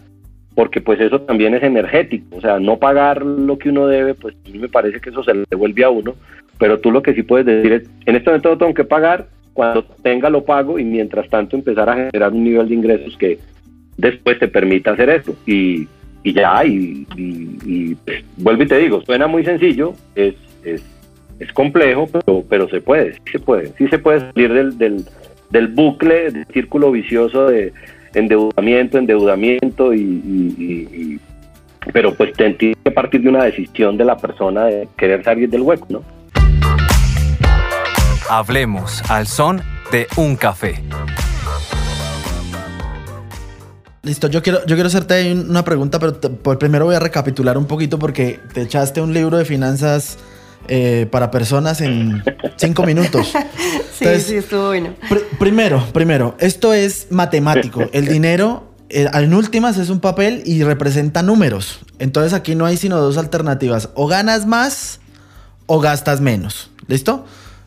porque 0.55 0.81
pues 0.81 1.01
eso 1.01 1.21
también 1.21 1.55
es 1.55 1.63
energético, 1.63 2.37
o 2.37 2.41
sea, 2.41 2.59
no 2.59 2.79
pagar 2.79 3.25
lo 3.25 3.59
que 3.59 3.69
uno 3.69 3.87
debe, 3.87 4.15
pues 4.15 4.35
a 4.47 4.51
mí 4.51 4.59
me 4.59 4.69
parece 4.69 5.01
que 5.01 5.11
eso 5.11 5.23
se 5.23 5.35
le 5.35 5.45
devuelve 5.51 5.85
a 5.85 5.91
uno, 5.91 6.15
pero 6.59 6.81
tú 6.81 6.91
lo 6.91 7.03
que 7.03 7.15
sí 7.15 7.23
puedes 7.23 7.47
decir 7.47 7.73
es, 7.73 7.91
en 8.07 8.17
este 8.17 8.31
momento 8.31 8.59
tengo 8.59 8.75
que 8.75 8.85
pagar, 8.85 9.27
cuando 9.55 9.85
tenga 10.03 10.29
lo 10.29 10.45
pago 10.45 10.79
y 10.79 10.85
mientras 10.85 11.29
tanto 11.29 11.57
empezar 11.57 11.89
a 11.89 11.95
generar 11.95 12.33
un 12.33 12.45
nivel 12.45 12.69
de 12.69 12.75
ingresos 12.75 13.17
que 13.17 13.39
después 13.97 14.39
te 14.39 14.49
permita 14.49 14.91
hacer 14.91 15.09
esto. 15.09 15.35
Y, 15.47 15.89
ya, 16.25 16.65
y, 16.65 17.07
pues, 18.05 18.25
vuelvo 18.37 18.63
y 18.63 18.67
te 18.67 18.79
digo, 18.79 19.01
suena 19.03 19.27
muy 19.27 19.45
sencillo, 19.45 19.95
es, 20.15 20.35
es, 20.65 20.83
es 21.39 21.53
complejo, 21.53 22.09
pero, 22.13 22.45
pero 22.49 22.69
se 22.69 22.81
puede, 22.81 23.15
sí 23.15 23.33
se 23.33 23.39
puede, 23.39 23.73
sí 23.79 23.89
se 23.89 23.99
puede 23.99 24.21
salir 24.21 24.53
del, 24.53 24.79
del, 24.79 25.05
del 25.51 25.69
bucle, 25.69 26.31
del 26.31 26.47
círculo 26.47 26.91
vicioso 26.91 27.47
de 27.47 27.73
endeudamiento, 28.15 28.99
endeudamiento 28.99 29.95
y, 29.95 31.21
pero 31.93 32.15
pues 32.15 32.33
tiene 32.33 32.57
que 32.57 32.91
partir 32.91 33.21
de 33.23 33.29
una 33.29 33.45
decisión 33.45 33.97
de 33.97 34.05
la 34.05 34.17
persona 34.17 34.65
de 34.67 34.89
querer 34.97 35.23
salir 35.23 35.51
del 35.51 35.63
hueco, 35.63 35.87
¿no? 35.91 36.03
Hablemos 38.29 39.03
al 39.11 39.27
son 39.27 39.63
de 39.93 40.07
un 40.17 40.37
café. 40.37 40.83
Listo, 44.03 44.29
yo 44.29 44.43
quiero, 44.43 44.65
yo 44.67 44.77
quiero 44.77 44.87
hacerte 44.87 45.33
una 45.33 45.65
pregunta, 45.65 45.99
pero 45.99 46.19
pues 46.19 46.59
primero 46.59 46.87
voy 46.87 46.95
a 46.95 47.01
recapitular 47.01 47.57
un 47.59 47.67
poquito 47.67 47.99
porque 47.99 48.41
te 48.53 48.63
echaste 48.63 49.01
un 49.01 49.13
libro 49.13 49.37
de 49.37 49.45
finanzas 49.45 50.19
eh, 50.69 51.07
para 51.11 51.31
personas 51.31 51.81
en 51.81 52.23
cinco 52.57 52.85
minutos. 52.85 53.33
sí, 53.99 54.21
sí, 54.21 54.37
estuvo 54.37 54.69
bueno. 54.69 54.95
primero, 55.39 55.85
primero, 55.93 56.35
esto 56.39 56.73
es 56.73 57.09
matemático. 57.11 57.85
El 57.93 58.07
dinero, 58.07 58.71
eh, 58.89 59.09
en 59.13 59.35
últimas, 59.35 59.77
es 59.77 59.91
un 59.91 60.01
papel 60.01 60.43
y 60.47 60.63
representa 60.65 61.23
números. 61.23 61.81
Entonces 61.99 62.33
aquí 62.33 62.55
no 62.55 62.65
hay 62.67 62.77
sino 62.77 62.99
dos 62.99 63.19
alternativas. 63.19 63.91
O 63.95 64.07
ganas 64.07 64.47
más 64.47 65.01
o 65.67 65.81
gastas 65.81 66.21
menos. 66.21 66.71
¿Listo? 66.87 67.25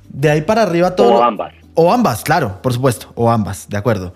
De 0.10 0.30
ahí 0.30 0.42
para 0.42 0.64
arriba 0.64 0.96
todo. 0.96 1.16
O 1.16 1.24
ambas. 1.24 1.54
O 1.74 1.92
ambas, 1.94 2.24
claro, 2.24 2.62
por 2.62 2.74
supuesto. 2.74 3.12
O 3.16 3.30
ambas, 3.30 3.68
de 3.70 3.78
acuerdo. 3.78 4.14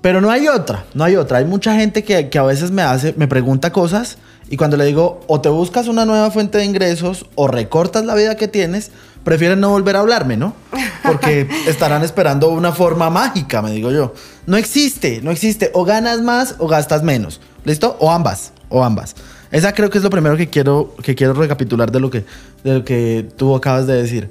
Pero 0.00 0.20
no 0.20 0.30
hay 0.30 0.48
otra, 0.48 0.84
no 0.94 1.02
hay 1.02 1.16
otra. 1.16 1.38
Hay 1.38 1.44
mucha 1.44 1.74
gente 1.74 2.04
que, 2.04 2.28
que, 2.28 2.38
a 2.38 2.42
veces 2.42 2.70
me 2.70 2.82
hace, 2.82 3.14
me 3.16 3.26
pregunta 3.26 3.72
cosas 3.72 4.18
y 4.50 4.56
cuando 4.56 4.76
le 4.76 4.84
digo 4.84 5.22
o 5.26 5.40
te 5.40 5.48
buscas 5.48 5.88
una 5.88 6.04
nueva 6.04 6.30
fuente 6.30 6.58
de 6.58 6.64
ingresos 6.64 7.26
o 7.34 7.48
recortas 7.48 8.04
la 8.04 8.14
vida 8.14 8.36
que 8.36 8.46
tienes, 8.46 8.90
prefieren 9.24 9.60
no 9.60 9.70
volver 9.70 9.96
a 9.96 10.00
hablarme, 10.00 10.36
¿no? 10.36 10.54
Porque 11.02 11.48
estarán 11.66 12.02
esperando 12.02 12.50
una 12.50 12.72
forma 12.72 13.08
mágica, 13.10 13.62
me 13.62 13.70
digo 13.72 13.90
yo. 13.90 14.12
No 14.46 14.56
existe, 14.56 15.20
no 15.22 15.30
existe. 15.30 15.70
O 15.72 15.84
ganas 15.84 16.20
más 16.20 16.56
o 16.58 16.68
gastas 16.68 17.02
menos. 17.02 17.40
¿Listo? 17.64 17.96
O 17.98 18.12
ambas, 18.12 18.52
o 18.68 18.84
ambas. 18.84 19.16
Esa 19.50 19.72
creo 19.72 19.88
que 19.88 19.98
es 19.98 20.04
lo 20.04 20.10
primero 20.10 20.36
que 20.36 20.48
quiero, 20.48 20.94
que 21.02 21.14
quiero 21.14 21.32
recapitular 21.32 21.90
de 21.90 22.00
lo 22.00 22.10
que, 22.10 22.24
de 22.62 22.74
lo 22.74 22.84
que 22.84 23.26
tú 23.36 23.54
acabas 23.54 23.86
de 23.86 23.94
decir. 23.94 24.30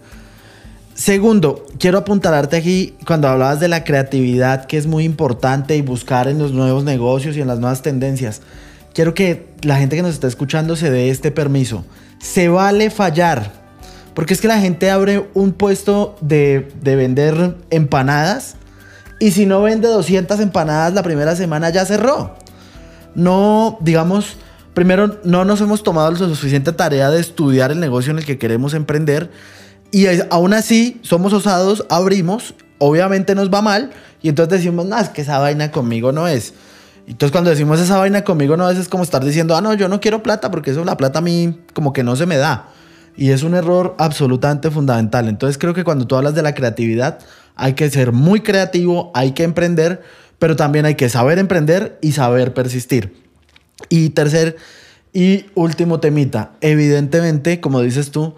Segundo, 0.96 1.66
quiero 1.80 1.98
apuntalarte 1.98 2.56
aquí 2.56 2.94
cuando 3.08 3.28
hablabas 3.28 3.60
de 3.60 3.68
la 3.68 3.84
creatividad, 3.84 4.66
que 4.66 4.78
es 4.78 4.86
muy 4.86 5.06
importante 5.06 5.76
y 5.76 5.82
buscar 5.82 6.28
en 6.28 6.38
los 6.38 6.52
nuevos 6.52 6.84
negocios 6.84 7.36
y 7.36 7.42
en 7.42 7.48
las 7.48 7.60
nuevas 7.60 7.82
tendencias. 7.82 8.42
Quiero 8.94 9.16
que 9.16 9.48
la 9.64 9.78
gente 9.78 9.96
que 9.96 10.04
nos 10.04 10.14
está 10.14 10.28
escuchando 10.28 10.76
se 10.76 10.92
dé 10.92 11.10
este 11.10 11.32
permiso. 11.32 11.84
Se 12.20 12.48
vale 12.48 12.92
fallar. 12.92 13.64
Porque 14.14 14.36
es 14.36 14.42
que 14.42 14.48
la 14.48 14.60
gente 14.60 14.92
abre 14.92 15.28
un 15.34 15.54
puesto 15.54 16.16
de, 16.22 16.72
de 16.82 16.96
vender 16.96 17.56
empanadas 17.72 18.56
y 19.20 19.32
si 19.32 19.48
no 19.48 19.64
vende 19.64 19.88
200 19.88 20.40
empanadas 20.40 20.94
la 20.94 21.02
primera 21.02 21.36
semana 21.36 21.72
ya 21.72 21.86
cerró. 21.86 22.36
No, 23.16 23.80
digamos, 23.82 24.38
primero 24.76 25.20
no 25.24 25.44
nos 25.44 25.60
hemos 25.62 25.82
tomado 25.82 26.12
la 26.12 26.18
suficiente 26.18 26.72
tarea 26.72 27.10
de 27.10 27.20
estudiar 27.20 27.72
el 27.72 27.80
negocio 27.80 28.12
en 28.12 28.20
el 28.20 28.26
que 28.26 28.38
queremos 28.38 28.76
emprender 28.76 29.32
y 29.94 30.08
aún 30.32 30.56
así, 30.56 31.00
somos 31.04 31.34
osados, 31.34 31.86
abrimos, 31.88 32.56
obviamente 32.80 33.36
nos 33.36 33.54
va 33.54 33.62
mal, 33.62 33.92
y 34.24 34.30
entonces 34.30 34.58
decimos, 34.58 34.88
no, 34.88 34.98
es 34.98 35.10
que 35.10 35.22
esa 35.22 35.38
vaina 35.38 35.70
conmigo 35.70 36.12
no 36.12 36.28
es. 36.28 36.56
Entonces 37.06 37.32
cuando 37.32 37.52
decimos 37.52 37.80
esa 37.80 38.00
vaina 38.00 38.24
conmigo 38.24 38.58
no 38.58 38.68
es, 38.72 38.80
es 38.80 38.88
como 38.88 39.04
estar 39.04 39.24
diciendo, 39.24 39.56
ah, 39.56 39.62
no, 39.62 39.76
yo 39.76 39.88
no 39.90 40.02
quiero 40.02 40.24
plata, 40.24 40.50
porque 40.50 40.72
eso 40.72 40.84
la 40.84 40.98
plata 40.98 41.20
a 41.20 41.22
mí 41.22 41.60
como 41.74 41.94
que 41.94 42.04
no 42.04 42.16
se 42.16 42.26
me 42.26 42.38
da. 42.38 42.70
Y 43.16 43.30
es 43.30 43.44
un 43.44 43.54
error 43.54 43.96
absolutamente 44.00 44.72
fundamental. 44.72 45.28
Entonces 45.28 45.60
creo 45.60 45.76
que 45.76 45.84
cuando 45.84 46.08
tú 46.08 46.16
hablas 46.16 46.34
de 46.34 46.42
la 46.42 46.56
creatividad, 46.56 47.20
hay 47.56 47.74
que 47.74 47.88
ser 47.92 48.14
muy 48.14 48.40
creativo, 48.40 49.12
hay 49.14 49.34
que 49.34 49.44
emprender, 49.44 50.02
pero 50.40 50.56
también 50.56 50.86
hay 50.88 50.96
que 50.96 51.08
saber 51.08 51.38
emprender 51.38 52.00
y 52.02 52.14
saber 52.14 52.56
persistir. 52.56 53.16
Y 53.90 54.10
tercer 54.10 54.58
y 55.14 55.46
último 55.54 56.00
temita, 56.00 56.54
evidentemente, 56.62 57.62
como 57.62 57.82
dices 57.82 58.10
tú, 58.10 58.34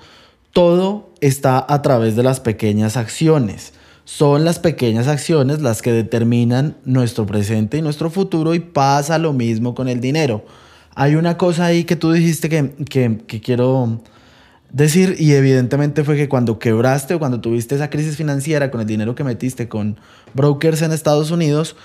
todo 0.52 1.14
está 1.28 1.66
a 1.68 1.82
través 1.82 2.16
de 2.16 2.24
las 2.24 2.40
pequeñas 2.40 2.98
acciones. 2.98 3.74
Son 4.04 4.46
las 4.46 4.60
pequeñas 4.60 5.08
acciones 5.08 5.62
las 5.62 5.82
que 5.82 5.92
determinan 5.92 6.78
nuestro 6.86 7.26
presente 7.26 7.78
y 7.78 7.82
nuestro 7.82 8.12
futuro 8.12 8.54
y 8.54 8.60
pasa 8.60 9.18
lo 9.18 9.34
mismo 9.34 9.74
con 9.74 9.88
el 9.88 10.00
dinero. 10.00 10.46
Hay 10.94 11.16
una 11.16 11.38
cosa 11.38 11.66
ahí 11.66 11.84
que 11.84 11.96
tú 11.96 12.12
dijiste 12.12 12.48
que, 12.48 12.76
que, 13.28 13.42
quiero 13.42 14.02
decir 14.72 15.16
y 15.18 15.34
evidentemente 15.34 16.04
fue 16.04 16.16
que 16.16 16.30
cuando 16.30 16.60
quebraste 16.60 17.16
o 17.16 17.20
cuando 17.20 17.42
tuviste 17.42 17.76
esa 17.76 17.90
crisis 17.90 18.16
financiera 18.16 18.70
con 18.70 18.82
el 18.82 18.88
dinero 18.88 19.16
que 19.16 19.24
metiste 19.24 19.68
con 19.68 20.00
brokers 20.36 20.84
en 20.84 20.92
Estados 20.92 21.32
Unidos, 21.32 21.76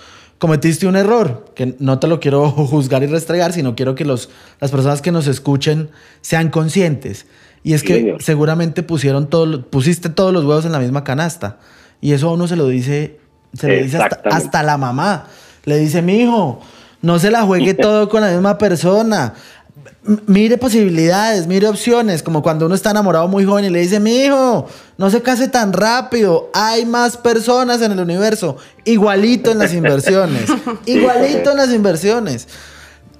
cometiste 0.40 0.86
un 0.86 0.96
error, 0.96 1.52
que 1.54 1.74
no 1.78 1.98
te 1.98 2.06
lo 2.06 2.20
quiero 2.20 2.50
juzgar 2.50 3.02
y 3.02 3.06
restregar, 3.06 3.52
sino 3.52 3.74
quiero 3.76 3.94
que 3.94 4.04
los, 4.04 4.28
las 4.60 4.70
personas 4.70 5.00
que 5.02 5.12
nos 5.12 5.26
escuchen 5.26 5.90
sean 6.20 6.50
conscientes. 6.50 7.26
Y 7.62 7.74
es 7.74 7.82
que 7.82 8.16
seguramente 8.20 8.82
pusieron 8.82 9.28
todo, 9.28 9.62
pusiste 9.66 10.08
todos 10.08 10.32
los 10.32 10.44
huevos 10.44 10.64
en 10.64 10.72
la 10.72 10.78
misma 10.78 11.04
canasta. 11.04 11.58
Y 12.00 12.12
eso 12.12 12.28
a 12.28 12.32
uno 12.32 12.48
se 12.48 12.56
lo 12.56 12.66
dice, 12.68 13.20
se 13.52 13.68
le 13.68 13.82
dice 13.82 13.98
hasta, 13.98 14.62
la 14.62 14.78
mamá. 14.78 15.26
Le 15.64 15.76
dice, 15.76 16.00
mi 16.00 16.22
hijo, 16.22 16.60
no 17.02 17.18
se 17.18 17.30
la 17.30 17.42
juegue 17.42 17.74
todo 17.74 18.08
con 18.08 18.22
la 18.22 18.30
misma 18.30 18.56
persona. 18.56 19.34
mire 20.26 20.56
posibilidades, 20.56 21.46
mire 21.46 21.68
opciones, 21.68 22.22
como 22.22 22.42
cuando 22.42 22.64
uno 22.64 22.74
está 22.74 22.92
enamorado 22.92 23.28
muy 23.28 23.44
joven 23.44 23.66
y 23.66 23.70
le 23.70 23.80
dice, 23.80 24.00
mi 24.00 24.24
hijo, 24.24 24.66
no 24.96 25.10
se 25.10 25.20
case 25.20 25.48
tan 25.48 25.74
rápido, 25.74 26.50
hay 26.54 26.86
más 26.86 27.18
personas 27.18 27.82
en 27.82 27.92
el 27.92 28.00
universo, 28.00 28.56
igualito 28.86 29.50
en 29.50 29.58
las 29.58 29.74
inversiones, 29.74 30.44
igualito 30.86 31.50
en 31.50 31.56
las 31.58 31.70
inversiones. 31.70 32.48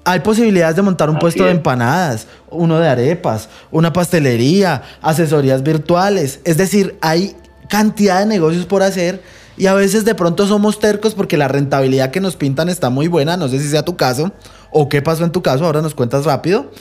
Hay 0.03 0.21
posibilidades 0.21 0.75
de 0.75 0.81
montar 0.81 1.09
un 1.09 1.19
puesto 1.19 1.45
de 1.45 1.51
empanadas, 1.51 2.27
uno 2.49 2.79
de 2.79 2.87
arepas, 2.87 3.49
una 3.69 3.93
pastelería, 3.93 4.81
asesorías 5.01 5.61
virtuales. 5.61 6.39
Es 6.43 6.57
decir, 6.57 6.97
hay 7.01 7.35
cantidad 7.69 8.19
de 8.19 8.25
negocios 8.25 8.65
por 8.65 8.81
hacer 8.81 9.21
y 9.57 9.67
a 9.67 9.75
veces 9.75 10.03
de 10.03 10.15
pronto 10.15 10.47
somos 10.47 10.79
tercos 10.79 11.13
porque 11.13 11.37
la 11.37 11.47
rentabilidad 11.47 12.09
que 12.09 12.19
nos 12.19 12.35
pintan 12.35 12.67
está 12.67 12.89
muy 12.89 13.07
buena. 13.07 13.37
No 13.37 13.47
sé 13.47 13.59
si 13.59 13.69
sea 13.69 13.85
tu 13.85 13.95
caso 13.95 14.31
o 14.71 14.89
qué 14.89 15.03
pasó 15.03 15.23
en 15.23 15.31
tu 15.31 15.43
caso, 15.43 15.65
ahora 15.65 15.81
nos 15.83 15.93
cuentas 15.93 16.25
rápido. 16.25 16.71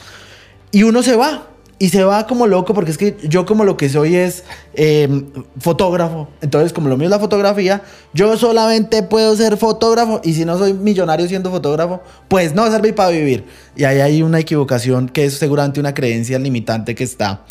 Y 0.73 0.85
uno 0.85 1.03
se 1.03 1.15
va 1.15 1.50
y 1.83 1.89
se 1.89 2.05
va 2.05 2.27
como 2.27 2.47
loco 2.47 2.75
porque 2.75 2.91
es 2.91 2.99
que 2.99 3.17
yo 3.23 3.47
como 3.47 3.65
lo 3.65 3.79
que 3.79 3.89
soy 3.89 4.15
es 4.15 4.45
em, 4.75 5.29
fotógrafo. 5.59 6.29
Entonces 6.43 6.75
como 6.75 6.91
lo 6.91 6.99
mío 6.99 7.07
es 7.07 7.11
la 7.11 7.19
fotografía, 7.19 7.83
yo 8.13 8.37
solamente 8.37 9.03
puedo 9.03 9.35
ser 9.35 9.57
fotógrafo 9.57 10.21
y 10.23 10.35
si 10.35 10.45
no 10.45 10.59
soy 10.59 10.75
millonario 10.75 11.27
siendo 11.27 11.51
fotógrafo, 11.51 12.03
pues 12.29 12.55
no 12.55 12.71
servir 12.71 12.95
para 12.95 13.09
vivir. 13.09 13.47
Y 13.75 13.85
ahí 13.85 13.99
hay 14.01 14.23
una 14.23 14.41
equivocación 14.41 15.09
que 15.09 15.25
es 15.25 15.39
seguramente 15.39 15.81
una 15.81 15.95
creencia 15.95 16.39
limitante 16.39 16.95
que 16.95 17.03
está 17.03 17.45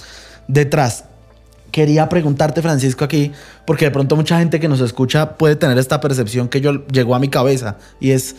detrás. 0.48 1.06
Quería 1.72 2.08
preguntarte, 2.08 2.62
Francisco, 2.62 3.06
aquí, 3.06 3.32
porque 3.66 3.86
de 3.86 3.92
pronto 3.92 4.16
mucha 4.16 4.38
gente 4.38 4.60
que 4.60 4.68
nos 4.68 4.80
escucha 4.80 5.38
puede 5.38 5.56
tener 5.56 5.80
esta 5.80 6.00
percepción 6.02 6.50
que 6.50 6.62
yo 6.62 6.86
llegó 6.86 7.16
a 7.16 7.20
mi 7.20 7.30
cabeza 7.30 7.78
y 8.00 8.12
es, 8.12 8.36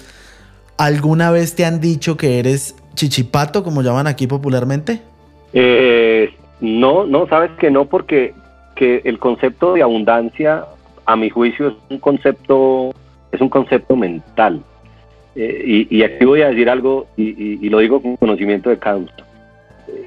¿alguna 0.76 1.32
vez 1.32 1.56
te 1.56 1.64
han 1.64 1.80
dicho 1.80 2.16
que 2.16 2.38
eres 2.38 2.76
chichipato, 2.94 3.64
como 3.64 3.82
llaman 3.82 4.06
aquí 4.06 4.28
popularmente? 4.28 5.09
Eh, 5.52 6.32
no, 6.60 7.06
no, 7.06 7.26
sabes 7.26 7.50
que 7.52 7.70
no, 7.70 7.86
porque 7.86 8.34
que 8.76 9.02
el 9.04 9.18
concepto 9.18 9.74
de 9.74 9.82
abundancia, 9.82 10.64
a 11.06 11.16
mi 11.16 11.28
juicio, 11.28 11.68
es 11.68 11.74
un 11.88 11.98
concepto, 11.98 12.90
es 13.32 13.40
un 13.40 13.48
concepto 13.48 13.96
mental. 13.96 14.62
Eh, 15.36 15.86
y, 15.90 16.02
aquí 16.02 16.24
voy 16.24 16.42
a 16.42 16.48
decir 16.48 16.68
algo, 16.68 17.06
y, 17.16 17.68
lo 17.68 17.78
digo 17.78 18.00
con 18.00 18.16
conocimiento 18.16 18.70
de 18.70 18.78
causa. 18.78 19.12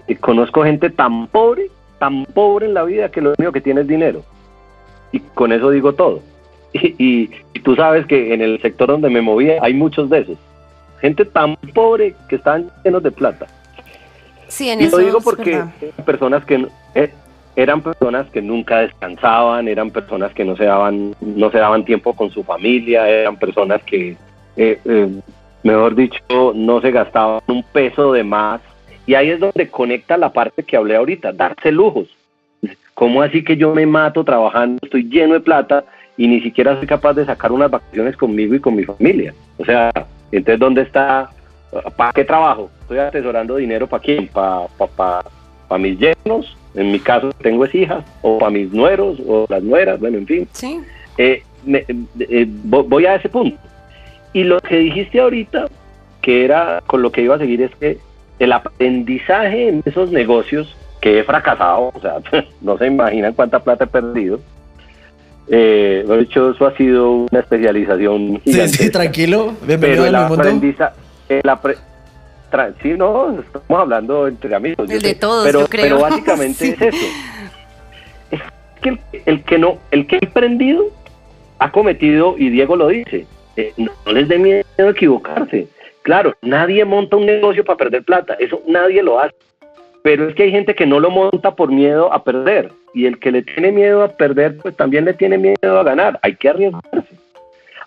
Eh, 0.07 0.15
conozco 0.15 0.63
gente 0.63 0.89
tan 0.89 1.27
pobre, 1.27 1.67
tan 1.99 2.25
pobre 2.25 2.65
en 2.65 2.73
la 2.73 2.83
vida 2.83 3.09
que 3.09 3.21
lo 3.21 3.33
único 3.37 3.51
que 3.51 3.61
tiene 3.61 3.81
es 3.81 3.87
dinero. 3.87 4.23
Y 5.11 5.19
con 5.19 5.51
eso 5.51 5.69
digo 5.69 5.93
todo. 5.93 6.21
Y, 6.73 7.29
y, 7.53 7.59
tú 7.59 7.75
sabes 7.75 8.05
que 8.07 8.33
en 8.33 8.41
el 8.41 8.59
sector 8.61 8.89
donde 8.89 9.09
me 9.09 9.21
movía 9.21 9.59
hay 9.61 9.73
muchos 9.73 10.09
de 10.09 10.19
esos. 10.19 10.37
gente 10.99 11.23
tan 11.23 11.55
pobre 11.73 12.15
que 12.27 12.37
estaban 12.37 12.71
llenos 12.83 13.03
de 13.03 13.11
plata. 13.11 13.45
Sí, 14.53 14.69
en 14.69 14.81
y 14.81 14.83
eso 14.83 14.99
lo 14.99 15.05
digo 15.05 15.19
porque 15.19 15.53
eran 15.53 15.73
personas 16.05 16.45
que 16.45 16.67
eh, 16.93 17.11
eran 17.55 17.81
personas 17.81 18.29
que 18.29 18.39
nunca 18.39 18.81
descansaban, 18.81 19.67
eran 19.67 19.89
personas 19.89 20.31
que 20.33 20.45
no 20.45 20.55
se 20.55 20.65
daban 20.65 21.15
no 21.21 21.49
se 21.49 21.57
daban 21.57 21.83
tiempo 21.83 22.13
con 22.13 22.29
su 22.29 22.43
familia, 22.43 23.09
eran 23.09 23.37
personas 23.37 23.81
que 23.81 24.15
eh, 24.55 24.79
eh, 24.85 25.09
mejor 25.63 25.95
dicho 25.95 26.53
no 26.53 26.81
se 26.81 26.91
gastaban 26.91 27.41
un 27.47 27.63
peso 27.63 28.13
de 28.13 28.23
más 28.23 28.61
y 29.07 29.15
ahí 29.15 29.31
es 29.31 29.39
donde 29.39 29.69
conecta 29.69 30.17
la 30.17 30.31
parte 30.31 30.61
que 30.61 30.77
hablé 30.77 30.97
ahorita, 30.97 31.33
darse 31.33 31.71
lujos. 31.71 32.07
¿Cómo 32.93 33.23
así 33.23 33.43
que 33.43 33.57
yo 33.57 33.73
me 33.73 33.87
mato 33.87 34.23
trabajando, 34.23 34.77
estoy 34.83 35.09
lleno 35.09 35.33
de 35.33 35.39
plata 35.39 35.83
y 36.15 36.27
ni 36.27 36.41
siquiera 36.41 36.77
soy 36.77 36.85
capaz 36.85 37.15
de 37.15 37.25
sacar 37.25 37.51
unas 37.51 37.71
vacaciones 37.71 38.15
conmigo 38.17 38.53
y 38.53 38.59
con 38.59 38.75
mi 38.75 38.83
familia? 38.83 39.33
O 39.57 39.65
sea, 39.65 39.91
entonces 40.31 40.59
¿dónde 40.59 40.83
está? 40.83 41.31
¿Para 41.95 42.11
qué 42.13 42.23
trabajo? 42.25 42.69
Estoy 42.81 42.99
atesorando 42.99 43.55
dinero 43.55 43.87
para 43.87 44.03
quién? 44.03 44.27
¿Para 44.27 44.67
pa, 44.77 44.87
pa, 44.87 45.25
pa 45.67 45.77
mis 45.77 45.97
yernos? 45.99 46.55
En 46.75 46.91
mi 46.91 46.99
caso 46.99 47.31
tengo 47.41 47.65
es 47.65 47.75
hijas, 47.75 48.03
o 48.21 48.39
para 48.39 48.51
mis 48.51 48.71
nueros, 48.71 49.19
o 49.27 49.45
las 49.49 49.61
nueras, 49.63 49.99
bueno, 49.99 50.17
en 50.17 50.27
fin. 50.27 50.47
Sí. 50.53 50.79
Eh, 51.17 51.43
me- 51.65 51.85
eh, 52.19 52.47
vo- 52.67 52.87
voy 52.87 53.05
a 53.05 53.15
ese 53.15 53.29
punto. 53.29 53.57
Y 54.33 54.43
lo 54.43 54.59
que 54.59 54.77
dijiste 54.77 55.19
ahorita, 55.19 55.67
que 56.21 56.43
era 56.45 56.81
con 56.87 57.01
lo 57.01 57.11
que 57.11 57.21
iba 57.21 57.35
a 57.35 57.39
seguir, 57.39 57.61
es 57.61 57.75
que 57.75 57.97
el 58.39 58.51
aprendizaje 58.51 59.69
en 59.69 59.83
esos 59.85 60.11
negocios 60.11 60.75
que 61.01 61.19
he 61.19 61.23
fracasado, 61.23 61.91
o 61.93 61.99
sea, 62.01 62.15
no 62.61 62.77
se 62.77 62.87
imaginan 62.87 63.33
cuánta 63.33 63.59
plata 63.59 63.83
he 63.83 63.87
perdido. 63.87 64.39
Eh, 65.49 66.05
de 66.07 66.19
hecho, 66.21 66.51
eso 66.51 66.65
ha 66.65 66.75
sido 66.77 67.11
una 67.11 67.39
especialización 67.41 68.41
Sí, 68.45 68.51
gigantesca. 68.53 68.83
sí, 68.83 68.89
tranquilo. 68.91 69.53
Bienvenido 69.67 70.03
Pero 70.03 70.05
el 70.05 70.15
a 70.15 70.27
apre- 71.41 71.77
tra- 72.51 72.73
sí, 72.81 72.93
no, 72.93 73.39
estamos 73.39 73.79
hablando 73.81 74.27
entre 74.27 74.53
amigos. 74.55 74.89
El 74.89 75.01
de 75.01 75.09
sé, 75.09 75.15
todos, 75.15 75.45
pero, 75.45 75.61
yo 75.61 75.67
creo. 75.67 75.83
Pero 75.83 75.99
básicamente 76.01 76.65
Sí. 76.65 76.75
es 76.79 76.81
eso. 76.81 77.05
Es 78.31 78.41
que 78.81 78.89
el, 78.89 78.99
el 79.25 79.43
que 79.43 79.57
no, 79.57 79.77
el 79.91 80.07
que 80.07 80.15
ha 80.17 80.19
emprendido 80.21 80.85
ha 81.59 81.71
cometido, 81.71 82.35
y 82.37 82.49
Diego 82.49 82.75
lo 82.75 82.87
dice, 82.89 83.25
eh, 83.55 83.73
no, 83.77 83.91
no 84.05 84.11
les 84.11 84.27
dé 84.27 84.37
miedo 84.37 84.63
equivocarse. 84.77 85.67
Claro, 86.01 86.33
nadie 86.41 86.83
monta 86.83 87.15
un 87.15 87.25
negocio 87.25 87.63
para 87.63 87.77
perder 87.77 88.03
plata, 88.03 88.35
eso 88.39 88.61
nadie 88.67 89.01
lo 89.01 89.19
hace. 89.19 89.35
Pero 90.01 90.27
es 90.27 90.35
que 90.35 90.43
hay 90.43 90.51
gente 90.51 90.75
que 90.75 90.85
no 90.85 90.99
lo 90.99 91.09
monta 91.09 91.55
por 91.55 91.71
miedo 91.71 92.11
a 92.11 92.25
perder. 92.25 92.71
Y 92.93 93.05
el 93.05 93.19
que 93.19 93.31
le 93.31 93.41
tiene 93.41 93.71
miedo 93.71 94.03
a 94.03 94.09
perder, 94.09 94.57
pues 94.57 94.75
también 94.75 95.05
le 95.05 95.13
tiene 95.13 95.37
miedo 95.37 95.79
a 95.79 95.83
ganar. 95.83 96.19
Hay 96.21 96.35
que 96.35 96.49
arriesgarse. 96.49 97.15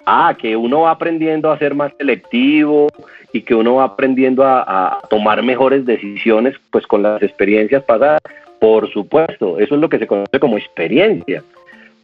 Ah, 0.09 0.37
que 0.38 0.57
uno 0.57 0.83
va 0.83 0.92
aprendiendo 0.92 1.51
a 1.51 1.59
ser 1.59 1.75
más 1.75 1.92
selectivo 1.99 2.87
y 3.33 3.42
que 3.42 3.57
uno 3.57 3.75
va 3.75 3.85
aprendiendo 3.85 4.45
a, 4.45 5.01
tomar 5.11 5.42
mejores 5.42 5.85
decisiones 5.85 6.55
pues 6.71 6.87
con 6.87 7.03
las 7.03 7.21
experiencias 7.25 7.83
pasadas. 7.83 8.21
Por 8.61 8.88
supuesto, 8.92 9.59
eso 9.59 9.75
es 9.75 9.81
lo 9.81 9.88
que 9.88 9.99
se 9.99 10.07
conoce 10.07 10.38
como 10.38 10.59
experiencia. 10.59 11.42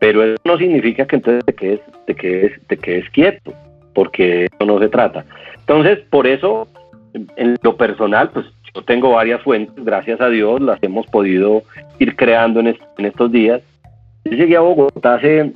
Pero 0.00 0.24
eso 0.24 0.36
no 0.44 0.58
significa 0.58 1.06
que 1.06 1.14
entonces 1.14 1.44
te 1.44 1.54
quedes, 1.54 1.80
te 2.06 2.16
quedes, 2.16 2.60
te 2.66 2.76
quedes 2.76 3.08
quieto, 3.10 3.52
porque 3.94 4.46
eso 4.46 4.66
no 4.66 4.80
se 4.80 4.88
trata. 4.88 5.24
Entonces, 5.60 6.00
por 6.10 6.26
eso, 6.26 6.66
en 7.14 7.56
lo 7.62 7.76
personal, 7.76 8.30
pues 8.30 8.46
yo 8.74 8.82
tengo 8.82 9.12
varias 9.12 9.40
fuentes, 9.42 9.84
gracias 9.84 10.20
a 10.20 10.28
Dios, 10.28 10.60
las 10.60 10.82
hemos 10.82 11.06
podido 11.06 11.62
ir 12.00 12.16
creando 12.16 12.58
en, 12.58 12.76
en 12.98 13.06
estos 13.06 13.30
días. 13.30 13.62
Yo 14.24 14.32
llegué 14.32 14.56
a 14.56 14.60
Bogotá 14.60 15.14
hace, 15.14 15.52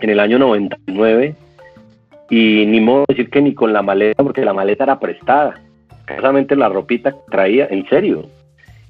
en 0.00 0.10
el 0.10 0.20
año 0.20 0.38
99 0.38 1.34
y 2.30 2.64
ni 2.66 2.80
modo 2.80 3.04
decir 3.08 3.30
que 3.30 3.42
ni 3.42 3.54
con 3.54 3.72
la 3.72 3.82
maleta, 3.82 4.22
porque 4.22 4.44
la 4.44 4.52
maleta 4.54 4.84
era 4.84 4.98
prestada. 4.98 5.60
Casamente 6.04 6.56
la 6.56 6.68
ropita 6.68 7.12
que 7.12 7.18
traía, 7.30 7.66
en 7.70 7.86
serio. 7.88 8.24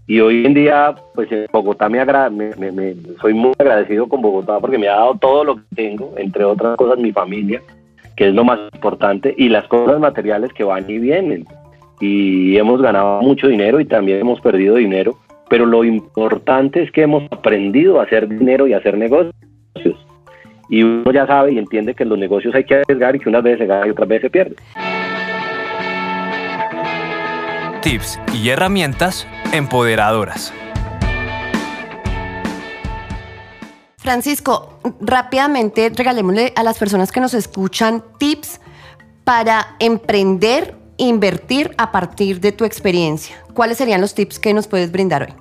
Y 0.06 0.20
hoy 0.20 0.44
en 0.44 0.54
día, 0.54 0.94
pues 1.14 1.30
en 1.30 1.46
Bogotá 1.52 1.88
me, 1.88 2.00
agra 2.00 2.28
me, 2.30 2.50
me- 2.56 2.94
soy 3.20 3.34
muy 3.34 3.52
agradecido 3.58 4.08
con 4.08 4.20
Bogotá 4.20 4.58
porque 4.60 4.78
me 4.78 4.88
ha 4.88 4.96
dado 4.96 5.14
todo 5.14 5.44
lo 5.44 5.56
que 5.56 5.62
tengo, 5.76 6.12
entre 6.16 6.44
otras 6.44 6.76
cosas 6.76 6.98
mi 6.98 7.12
familia, 7.12 7.62
que 8.16 8.28
es 8.28 8.34
lo 8.34 8.44
más 8.44 8.58
importante, 8.74 9.34
y 9.36 9.48
las 9.48 9.66
cosas 9.68 10.00
materiales 10.00 10.52
que 10.52 10.64
van 10.64 10.88
y 10.90 10.98
vienen. 10.98 11.44
Y 12.00 12.56
hemos 12.56 12.82
ganado 12.82 13.22
mucho 13.22 13.46
dinero 13.46 13.78
y 13.80 13.84
también 13.84 14.20
hemos 14.20 14.40
perdido 14.40 14.74
dinero, 14.74 15.16
pero 15.48 15.66
lo 15.66 15.84
importante 15.84 16.82
es 16.82 16.90
que 16.90 17.02
hemos 17.02 17.22
aprendido 17.30 18.00
a 18.00 18.04
hacer 18.04 18.28
dinero 18.28 18.66
y 18.66 18.72
hacer 18.74 18.98
negocios. 18.98 19.32
Y 20.68 20.82
uno 20.82 21.12
ya 21.12 21.26
sabe 21.26 21.52
y 21.52 21.58
entiende 21.58 21.94
que 21.94 22.02
en 22.04 22.08
los 22.08 22.18
negocios 22.18 22.54
hay 22.54 22.64
que 22.64 22.76
arriesgar 22.76 23.16
y 23.16 23.18
que 23.18 23.28
unas 23.28 23.42
veces 23.42 23.60
se 23.60 23.66
gana 23.66 23.86
y 23.86 23.90
otras 23.90 24.08
veces 24.08 24.22
se 24.22 24.30
pierde. 24.30 24.56
Tips 27.82 28.20
y 28.32 28.48
herramientas 28.48 29.26
empoderadoras. 29.52 30.54
Francisco, 33.98 34.78
rápidamente 35.00 35.90
regalémosle 35.94 36.52
a 36.56 36.62
las 36.62 36.78
personas 36.78 37.12
que 37.12 37.20
nos 37.20 37.34
escuchan 37.34 38.02
tips 38.18 38.60
para 39.24 39.76
emprender, 39.78 40.74
invertir 40.96 41.70
a 41.78 41.92
partir 41.92 42.40
de 42.40 42.50
tu 42.52 42.64
experiencia. 42.64 43.36
¿Cuáles 43.54 43.78
serían 43.78 44.00
los 44.00 44.14
tips 44.14 44.38
que 44.40 44.54
nos 44.54 44.66
puedes 44.66 44.90
brindar 44.90 45.22
hoy? 45.22 45.34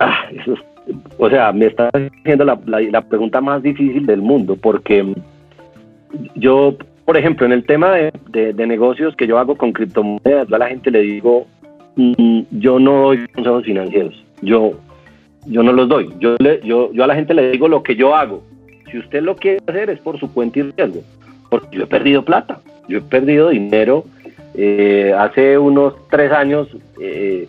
Ah, 0.00 0.14
eso 0.32 0.54
es- 0.54 0.71
o 1.18 1.28
sea, 1.30 1.52
me 1.52 1.66
estás 1.66 1.90
haciendo 2.20 2.44
la, 2.44 2.56
pregunta 3.02 3.40
más 3.40 3.62
difícil 3.62 4.04
del 4.06 4.20
mundo, 4.22 4.56
porque 4.60 5.14
yo, 6.34 6.74
por 7.04 7.16
ejemplo, 7.16 7.46
en 7.46 7.52
el 7.52 7.64
tema 7.64 7.92
de, 7.94 8.12
de- 8.30 8.52
de 8.52 8.66
negocios 8.66 9.14
que 9.16 9.26
yo 9.26 9.38
hago 9.38 9.56
con 9.56 9.72
criptomonedas, 9.72 10.48
yo 10.48 10.56
a 10.56 10.58
la 10.58 10.68
gente 10.68 10.90
le 10.90 11.00
digo, 11.02 11.46
mm, 11.96 12.40
yo 12.52 12.78
no 12.78 13.02
doy 13.02 13.26
consejos 13.28 13.64
financieros, 13.64 14.22
yo, 14.42 14.72
yo 15.46 15.62
no 15.62 15.72
los 15.72 15.88
doy, 15.88 16.10
yo, 16.18 16.36
le- 16.38 16.60
yo, 16.64 16.92
yo 16.92 17.04
a 17.04 17.06
la 17.06 17.14
gente 17.14 17.34
le 17.34 17.50
digo 17.50 17.68
lo 17.68 17.82
que 17.82 17.96
yo 17.96 18.14
hago. 18.14 18.42
Si 18.90 18.98
usted 18.98 19.22
lo 19.22 19.36
quiere 19.36 19.58
hacer 19.66 19.88
es 19.90 19.98
por 20.00 20.18
su 20.18 20.30
cuenta 20.32 20.58
y 20.58 20.62
riesgo, 20.62 21.00
porque 21.48 21.76
yo 21.78 21.84
he 21.84 21.86
perdido 21.86 22.24
plata, 22.24 22.60
yo 22.88 22.98
he 22.98 23.02
perdido 23.02 23.48
dinero. 23.50 24.04
eh, 24.54 25.14
hace 25.18 25.56
unos 25.56 25.94
tres 26.10 26.30
años, 26.30 26.68
eh, 27.00 27.48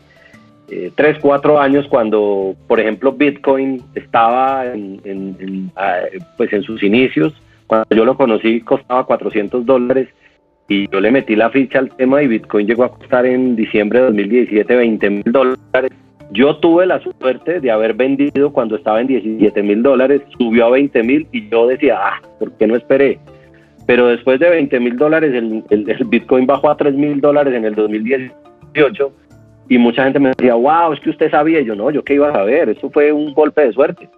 eh, 0.69 0.91
tres, 0.95 1.17
cuatro 1.21 1.59
años 1.59 1.87
cuando, 1.89 2.55
por 2.67 2.79
ejemplo, 2.79 3.11
Bitcoin 3.11 3.81
estaba 3.95 4.65
en, 4.67 4.99
en- 5.03 5.35
en, 5.39 5.71
ah, 5.75 5.99
pues 6.37 6.51
en 6.53 6.63
sus 6.63 6.81
inicios. 6.83 7.33
Cuando 7.67 7.85
yo 7.95 8.05
lo 8.05 8.15
conocí 8.15 8.61
costaba 8.61 9.05
400 9.05 9.65
dólares 9.65 10.07
y 10.67 10.87
yo 10.89 10.99
le 11.01 11.11
metí 11.11 11.35
la 11.35 11.49
ficha 11.49 11.79
al 11.79 11.89
tema 11.95 12.21
y 12.23 12.27
Bitcoin 12.27 12.67
llegó 12.67 12.83
a 12.85 12.91
costar 12.97 13.25
en 13.25 13.55
diciembre 13.55 13.99
de 13.99 14.05
2017 14.07 14.75
20 14.75 15.09
mil 15.09 15.23
dólares. 15.25 15.91
Yo 16.31 16.55
tuve 16.57 16.85
la 16.87 16.99
suerte 16.99 17.59
de 17.59 17.69
haber 17.69 17.93
vendido 17.93 18.51
cuando 18.51 18.75
estaba 18.75 19.01
en 19.01 19.07
17 19.07 19.61
mil 19.61 19.83
dólares, 19.83 20.21
subió 20.37 20.65
a 20.65 20.69
20 20.71 21.03
mil 21.03 21.27
y 21.31 21.47
yo 21.49 21.67
decía, 21.67 21.97
ah, 22.01 22.21
¿por 22.39 22.51
qué 22.53 22.65
no 22.65 22.75
esperé? 22.75 23.19
Pero 23.85 24.07
después 24.07 24.39
de 24.39 24.49
20 24.49 24.79
mil 24.79 24.95
dólares, 24.97 25.33
el, 25.33 25.63
el- 25.69 25.89
el 25.89 26.05
Bitcoin 26.05 26.47
bajó 26.47 26.69
a 26.71 26.77
3 26.77 26.95
mil 26.95 27.19
dólares 27.21 27.53
en 27.53 27.65
el 27.65 27.75
2018 27.75 29.11
y 29.69 29.77
mucha 29.77 30.03
gente 30.03 30.19
me 30.19 30.29
decía, 30.29 30.55
wow, 30.55 30.93
es 30.93 30.99
que 30.99 31.09
usted 31.09 31.31
sabía. 31.31 31.59
Y 31.61 31.65
yo, 31.65 31.75
no, 31.75 31.89
yo 31.91 32.03
qué 32.03 32.15
iba 32.15 32.29
a 32.29 32.33
saber, 32.33 32.69
eso 32.69 32.89
fue 32.89 33.11
un 33.11 33.33
golpe 33.33 33.65
de 33.65 33.73
suerte. 33.73 34.09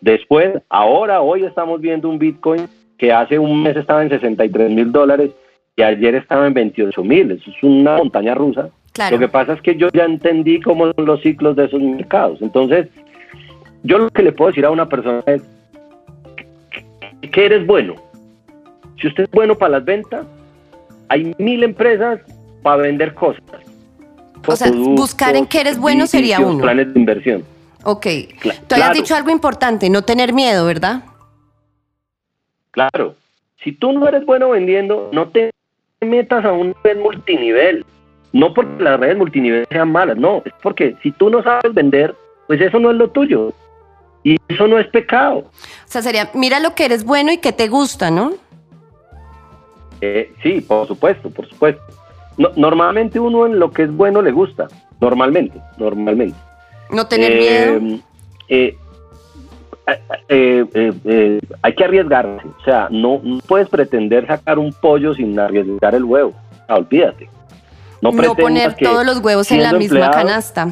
Después, 0.00 0.54
ahora, 0.68 1.20
hoy 1.20 1.44
estamos 1.44 1.80
viendo 1.80 2.08
un 2.08 2.18
Bitcoin 2.18 2.68
que 2.98 3.12
hace 3.12 3.38
un 3.38 3.62
mes 3.62 3.76
estaba 3.76 4.02
en 4.02 4.10
63 4.10 4.70
mil 4.70 4.92
dólares 4.92 5.30
y 5.76 5.82
ayer 5.82 6.14
estaba 6.14 6.46
en 6.46 6.54
28 6.54 7.02
mil. 7.04 7.30
Eso 7.32 7.50
es 7.50 7.62
una 7.62 7.96
montaña 7.98 8.34
rusa. 8.34 8.68
Claro. 8.92 9.16
Lo 9.16 9.20
que 9.20 9.28
pasa 9.28 9.54
es 9.54 9.62
que 9.62 9.76
yo 9.76 9.88
ya 9.92 10.04
entendí 10.04 10.60
cómo 10.60 10.92
son 10.92 11.06
los 11.06 11.20
ciclos 11.22 11.56
de 11.56 11.64
esos 11.64 11.80
mercados. 11.80 12.42
Entonces, 12.42 12.88
yo 13.82 13.98
lo 13.98 14.10
que 14.10 14.22
le 14.22 14.32
puedo 14.32 14.50
decir 14.50 14.64
a 14.66 14.70
una 14.70 14.88
persona 14.88 15.22
es 15.26 15.42
que- 17.20 17.30
que 17.30 17.46
eres 17.46 17.66
bueno. 17.66 17.94
Si 19.00 19.08
usted 19.08 19.24
es 19.24 19.30
bueno 19.30 19.56
para 19.56 19.72
las 19.78 19.84
ventas, 19.84 20.26
hay 21.08 21.32
mil 21.38 21.62
empresas 21.64 22.20
para 22.62 22.82
vender 22.82 23.14
cosas. 23.14 23.42
O 24.46 24.56
sea, 24.56 24.70
buscar 24.72 25.36
en 25.36 25.46
qué 25.46 25.60
eres 25.60 25.78
bueno 25.78 26.06
sería 26.06 26.40
uno. 26.40 26.62
Planes 26.62 26.92
de 26.92 26.98
inversión. 27.00 27.44
Ok. 27.84 28.04
Cla- 28.06 28.38
Tú 28.40 28.74
habías 28.74 28.88
claro. 28.88 28.94
dicho 28.94 29.14
algo 29.14 29.30
importante, 29.30 29.88
no 29.90 30.02
tener 30.02 30.32
miedo, 30.32 30.64
¿verdad? 30.66 31.04
Claro. 32.70 33.14
Si 33.62 33.72
tú 33.72 33.92
no 33.92 34.06
eres 34.08 34.24
bueno 34.26 34.50
vendiendo, 34.50 35.10
no 35.12 35.28
te 35.28 35.50
metas 36.00 36.44
a 36.44 36.52
un 36.52 36.74
red 36.82 36.98
multinivel. 36.98 37.84
No 38.32 38.54
porque 38.54 38.82
las 38.82 38.98
redes 38.98 39.16
multinivel 39.18 39.66
sean 39.70 39.92
malas, 39.92 40.16
no. 40.16 40.42
Es 40.44 40.52
porque 40.62 40.96
si 41.02 41.12
tú 41.12 41.28
no 41.28 41.42
sabes 41.42 41.74
vender, 41.74 42.14
pues 42.46 42.60
eso 42.60 42.78
no 42.78 42.90
es 42.90 42.96
lo 42.96 43.10
tuyo. 43.10 43.52
Y 44.24 44.36
eso 44.48 44.66
no 44.66 44.78
es 44.78 44.86
pecado. 44.88 45.38
O 45.38 45.50
sea, 45.86 46.00
sería, 46.02 46.30
mira 46.34 46.60
lo 46.60 46.74
que 46.74 46.84
eres 46.86 47.04
bueno 47.04 47.30
y 47.32 47.38
que 47.38 47.52
te 47.52 47.68
gusta, 47.68 48.10
¿no? 48.10 48.32
Eh, 50.00 50.32
sí, 50.42 50.60
por 50.60 50.86
supuesto, 50.88 51.30
por 51.30 51.48
supuesto. 51.48 51.82
No- 52.38 52.50
normalmente 52.56 53.20
uno 53.20 53.46
en 53.46 53.58
lo 53.58 53.70
que 53.70 53.82
es 53.84 53.92
bueno 53.92 54.22
le 54.22 54.32
gusta. 54.32 54.68
Normalmente, 55.00 55.60
normalmente. 55.78 56.36
No 56.90 57.06
tener 57.06 57.32
Eh, 57.32 57.80
miedo. 57.80 57.98
eh, 58.48 58.76
eh, 60.28 60.64
eh, 61.04 61.40
hay 61.62 61.74
que 61.74 61.84
arriesgarse. 61.84 62.46
O 62.60 62.64
sea, 62.64 62.88
no, 62.90 63.20
no 63.22 63.38
puedes 63.46 63.68
pretender 63.68 64.26
sacar 64.26 64.58
un 64.58 64.72
pollo 64.72 65.14
sin 65.14 65.38
arriesgar 65.38 65.94
el 65.94 66.04
huevo. 66.04 66.32
Ah, 66.68 66.76
olvídate. 66.76 67.28
No, 68.00 68.10
poner 68.12 68.74
todos 68.74 69.06
los 69.06 69.18
huevos 69.18 69.50
en 69.52 69.62
la 69.62 69.72
misma 69.72 70.10
canasta. 70.10 70.68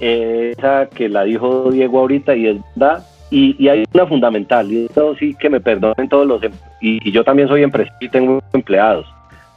esa 0.00 0.86
que 0.86 1.08
la 1.08 1.22
dijo 1.24 1.70
Diego 1.70 2.00
ahorita 2.00 2.34
y 2.34 2.48
es 2.48 2.56
verdad. 2.74 3.06
Y, 3.30 3.66
hay 3.68 3.84
una 3.94 4.06
fundamental, 4.06 4.70
y 4.70 4.84
esto 4.84 5.14
sí 5.16 5.34
que 5.34 5.48
me 5.48 5.58
perdonen 5.58 6.06
todos 6.08 6.26
los, 6.26 6.42
em, 6.42 6.52
y, 6.82 7.08
y 7.08 7.12
yo 7.12 7.24
también 7.24 7.48
soy 7.48 7.62
empresario 7.62 7.96
y 8.00 8.08
tengo 8.10 8.42
empleados, 8.52 9.06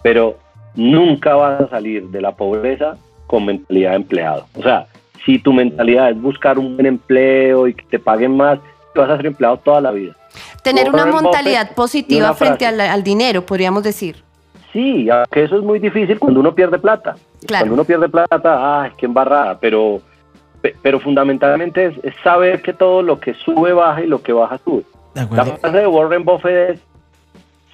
pero 0.02 0.38
nunca 0.76 1.36
vas 1.36 1.62
a 1.62 1.70
salir 1.70 2.08
de 2.10 2.22
la 2.22 2.32
pobreza 2.32 2.98
con 3.28 3.46
mentalidad 3.46 3.92
de 3.92 3.96
empleado. 3.96 4.46
O 4.56 4.62
sea, 4.62 4.88
si 5.26 5.40
tu 5.40 5.54
mentalidad 5.54 6.12
es 6.12 6.22
buscar 6.22 6.60
un 6.60 6.76
buen 6.76 6.86
empleo 6.86 7.68
y 7.68 7.74
que 7.74 7.84
te 7.86 8.00
paguen 8.00 8.36
más, 8.36 8.60
vas 8.94 9.10
a 9.10 9.18
ser 9.18 9.26
empleado 9.28 9.58
toda 9.58 9.82
la 9.82 9.92
vida. 9.92 10.16
Tener 10.62 10.90
una 10.90 11.06
mentalidad 11.06 11.74
positiva 11.74 12.34
frente 12.34 12.66
al, 12.66 13.04
dinero, 13.04 13.46
podríamos 13.46 13.84
decir. 13.84 14.24
Sí, 14.74 15.10
aunque 15.10 15.44
eso 15.44 15.58
es 15.58 15.64
muy 15.64 15.80
difícil 15.80 16.20
cuando 16.20 16.40
uno 16.40 16.54
pierde 16.54 16.78
plata. 16.78 17.16
Cuando 17.48 17.74
uno 17.74 17.86
pierde 17.86 18.10
plata, 18.10 18.82
¡ay, 18.82 18.92
qué 18.98 19.06
embarrada! 19.06 19.58
Pero, 19.60 20.02
pero 20.82 21.00
fundamentalmente 21.00 21.94
es, 22.04 22.14
saber 22.24 22.62
que 22.62 22.74
todo 22.74 23.02
lo 23.02 23.20
que 23.20 23.34
sube 23.36 23.72
baja 23.74 24.04
y 24.04 24.08
lo 24.08 24.22
que 24.22 24.34
baja 24.34 24.60
sube. 24.66 24.84
La 25.14 25.46
frase 25.46 25.78
de 25.78 25.88
Warren 25.88 26.26
Buffett 26.26 26.72
es, 26.72 26.80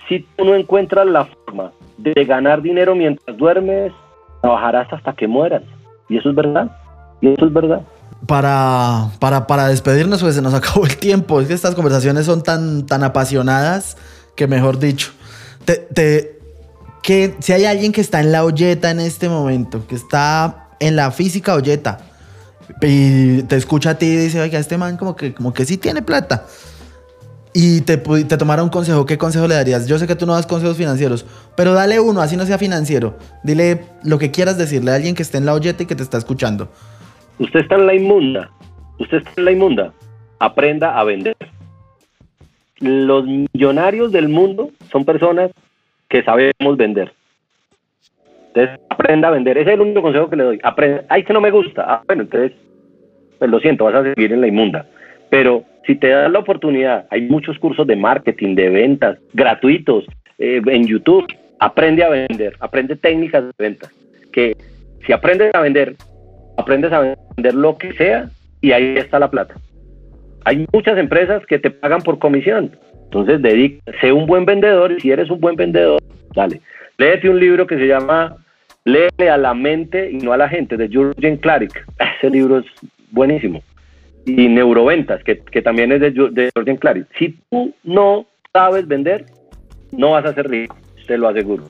si 0.07 0.19
tú 0.35 0.45
no 0.45 0.53
encuentras 0.53 1.07
la 1.07 1.25
forma 1.25 1.71
de 2.01 2.25
ganar 2.25 2.61
dinero 2.61 2.95
mientras 2.95 3.37
duermes, 3.37 3.91
trabajarás 4.41 4.91
hasta 4.91 5.13
que 5.13 5.27
mueras. 5.27 5.63
Y 6.09 6.17
eso 6.17 6.29
es 6.29 6.35
verdad. 6.35 6.71
Y 7.21 7.29
eso 7.29 7.45
es 7.45 7.53
verdad. 7.53 7.81
Para, 8.27 9.09
para, 9.19 9.47
para 9.47 9.67
despedirnos, 9.67 10.21
pues 10.21 10.35
se 10.35 10.41
nos 10.41 10.53
acabó 10.55 10.85
el 10.85 10.97
tiempo. 10.97 11.41
Es 11.41 11.47
que 11.47 11.53
estas 11.53 11.75
conversaciones 11.75 12.25
son 12.25 12.43
tan, 12.43 12.85
tan 12.85 13.03
apasionadas 13.03 13.97
que, 14.35 14.47
mejor 14.47 14.79
dicho, 14.79 15.11
te, 15.65 15.75
te, 15.75 16.39
que 17.03 17.35
si 17.39 17.53
hay 17.53 17.65
alguien 17.65 17.91
que 17.91 18.01
está 18.01 18.19
en 18.19 18.31
la 18.31 18.43
olleta 18.43 18.91
en 18.91 18.99
este 18.99 19.29
momento, 19.29 19.85
que 19.87 19.95
está 19.95 20.69
en 20.79 20.95
la 20.95 21.11
física 21.11 21.55
olleta, 21.55 21.99
y 22.81 23.43
te 23.43 23.57
escucha 23.57 23.91
a 23.91 23.95
ti 23.95 24.05
y 24.05 24.15
dice, 24.15 24.39
oiga, 24.39 24.57
este 24.57 24.77
man 24.77 24.97
como 24.97 25.15
que, 25.15 25.33
como 25.33 25.53
que 25.53 25.65
sí 25.65 25.77
tiene 25.77 26.01
plata 26.01 26.45
y 27.53 27.81
te, 27.81 27.97
te 27.97 28.37
tomara 28.37 28.63
un 28.63 28.69
consejo, 28.69 29.05
¿qué 29.05 29.17
consejo 29.17 29.47
le 29.47 29.55
darías? 29.55 29.87
Yo 29.87 29.97
sé 29.97 30.07
que 30.07 30.15
tú 30.15 30.25
no 30.25 30.33
das 30.33 30.47
consejos 30.47 30.77
financieros, 30.77 31.25
pero 31.57 31.73
dale 31.73 31.99
uno, 31.99 32.21
así 32.21 32.37
no 32.37 32.45
sea 32.45 32.57
financiero. 32.57 33.17
Dile 33.43 33.81
lo 34.03 34.17
que 34.17 34.31
quieras 34.31 34.57
decirle 34.57 34.91
a 34.91 34.95
alguien 34.95 35.15
que 35.15 35.23
esté 35.23 35.37
en 35.37 35.45
la 35.45 35.53
olleta 35.53 35.83
y 35.83 35.85
que 35.85 35.95
te 35.95 36.03
está 36.03 36.17
escuchando. 36.17 36.69
Usted 37.39 37.61
está 37.61 37.75
en 37.75 37.87
la 37.87 37.95
inmunda, 37.95 38.49
usted 38.99 39.17
está 39.17 39.31
en 39.37 39.45
la 39.45 39.51
inmunda, 39.51 39.93
aprenda 40.39 40.97
a 40.97 41.03
vender. 41.03 41.35
Los 42.79 43.25
millonarios 43.25 44.11
del 44.11 44.29
mundo 44.29 44.71
son 44.91 45.05
personas 45.05 45.51
que 46.07 46.23
sabemos 46.23 46.77
vender. 46.77 47.13
Entonces, 48.53 48.79
aprenda 48.89 49.27
a 49.27 49.31
vender. 49.31 49.57
Ese 49.57 49.69
es 49.69 49.75
el 49.75 49.81
único 49.81 50.01
consejo 50.01 50.29
que 50.29 50.35
le 50.35 50.43
doy. 50.43 50.59
Aprenda. 50.63 51.05
Ay, 51.09 51.23
que 51.23 51.31
no 51.31 51.41
me 51.41 51.51
gusta. 51.51 51.85
Ah, 51.87 52.01
bueno, 52.05 52.23
entonces, 52.23 52.51
pues 53.39 53.49
lo 53.49 53.59
siento, 53.59 53.85
vas 53.85 53.95
a 53.95 54.03
seguir 54.03 54.33
en 54.33 54.41
la 54.41 54.47
inmunda. 54.47 54.85
Pero 55.29 55.63
si 55.85 55.95
te 55.95 56.09
das 56.09 56.31
la 56.31 56.39
oportunidad, 56.39 57.07
hay 57.09 57.21
muchos 57.21 57.57
cursos 57.57 57.87
de 57.87 57.95
marketing, 57.95 58.55
de 58.55 58.69
ventas, 58.69 59.17
gratuitos 59.33 60.05
eh, 60.37 60.61
en 60.65 60.85
YouTube. 60.85 61.25
Aprende 61.59 62.03
a 62.03 62.09
vender, 62.09 62.55
aprende 62.59 62.95
técnicas 62.95 63.43
de 63.43 63.51
ventas. 63.57 63.91
Que 64.31 64.55
si 65.05 65.13
aprendes 65.13 65.53
a 65.53 65.61
vender, 65.61 65.95
aprendes 66.57 66.91
a 66.91 67.15
vender 67.35 67.53
lo 67.53 67.77
que 67.77 67.93
sea 67.93 68.29
y 68.61 68.71
ahí 68.71 68.95
está 68.97 69.19
la 69.19 69.29
plata. 69.29 69.55
Hay 70.45 70.65
muchas 70.71 70.97
empresas 70.97 71.45
que 71.45 71.59
te 71.59 71.71
pagan 71.71 72.01
por 72.01 72.19
comisión. 72.19 72.71
Entonces, 73.05 73.41
dedica, 73.41 73.91
sé 73.99 74.11
un 74.11 74.25
buen 74.25 74.45
vendedor 74.45 74.91
y 74.91 74.99
si 75.01 75.11
eres 75.11 75.29
un 75.29 75.39
buen 75.39 75.55
vendedor, 75.55 75.99
dale. 76.33 76.61
Léete 76.97 77.29
un 77.29 77.39
libro 77.39 77.67
que 77.67 77.77
se 77.77 77.87
llama 77.87 78.37
Léele 78.85 79.29
a 79.29 79.37
la 79.37 79.53
mente 79.53 80.09
y 80.11 80.17
no 80.17 80.33
a 80.33 80.37
la 80.37 80.47
gente, 80.47 80.77
de 80.77 80.87
Jürgen 80.87 81.37
Klarik. 81.37 81.85
Ese 82.17 82.29
libro 82.29 82.59
es 82.59 82.65
buenísimo 83.11 83.61
y 84.25 84.47
neuroventas, 84.47 85.23
que, 85.23 85.61
también 85.61 85.91
es 85.91 86.01
de, 86.01 86.11
de 86.11 86.51
Jordan 86.55 86.77
Clary. 86.77 87.05
Si 87.17 87.39
tú 87.49 87.73
no 87.83 88.25
sabes 88.53 88.87
vender, 88.87 89.25
no 89.91 90.11
vas 90.11 90.25
a 90.25 90.33
ser 90.33 90.49
rico, 90.49 90.75
te 91.07 91.17
lo 91.17 91.27
aseguro. 91.27 91.69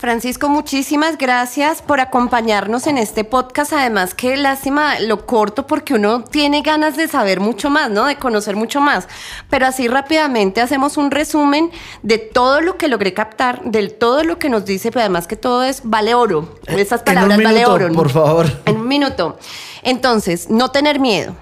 Francisco, 0.00 0.48
muchísimas 0.48 1.18
gracias 1.18 1.82
por 1.82 2.00
acompañarnos 2.00 2.86
en 2.86 2.96
este 2.96 3.22
podcast. 3.22 3.74
Además, 3.74 4.14
qué 4.14 4.34
lástima 4.38 4.98
lo 4.98 5.26
corto 5.26 5.66
porque 5.66 5.92
uno 5.92 6.24
tiene 6.24 6.62
ganas 6.62 6.96
de 6.96 7.06
saber 7.06 7.38
mucho 7.38 7.68
más, 7.68 7.90
¿no? 7.90 8.06
De 8.06 8.16
conocer 8.16 8.56
mucho 8.56 8.80
más. 8.80 9.08
Pero 9.50 9.66
así 9.66 9.88
rápidamente 9.88 10.62
hacemos 10.62 10.96
un 10.96 11.10
resumen 11.10 11.70
de 12.02 12.16
todo 12.16 12.62
lo 12.62 12.78
que 12.78 12.88
logré 12.88 13.12
captar, 13.12 13.62
de 13.64 13.88
todo 13.88 14.24
lo 14.24 14.38
que 14.38 14.48
nos 14.48 14.64
dice, 14.64 14.90
pero 14.90 15.00
además 15.00 15.26
que 15.26 15.36
todo 15.36 15.64
es 15.64 15.82
vale 15.84 16.14
oro. 16.14 16.56
Eh, 16.66 16.80
Esas 16.80 17.02
palabras 17.02 17.36
vale 17.42 17.66
oro. 17.66 17.92
Por 17.92 18.08
favor. 18.08 18.46
En 18.64 18.76
un 18.78 18.88
minuto. 18.88 19.38
Entonces, 19.82 20.48
no 20.48 20.70
tener 20.70 20.98
miedo 20.98 21.34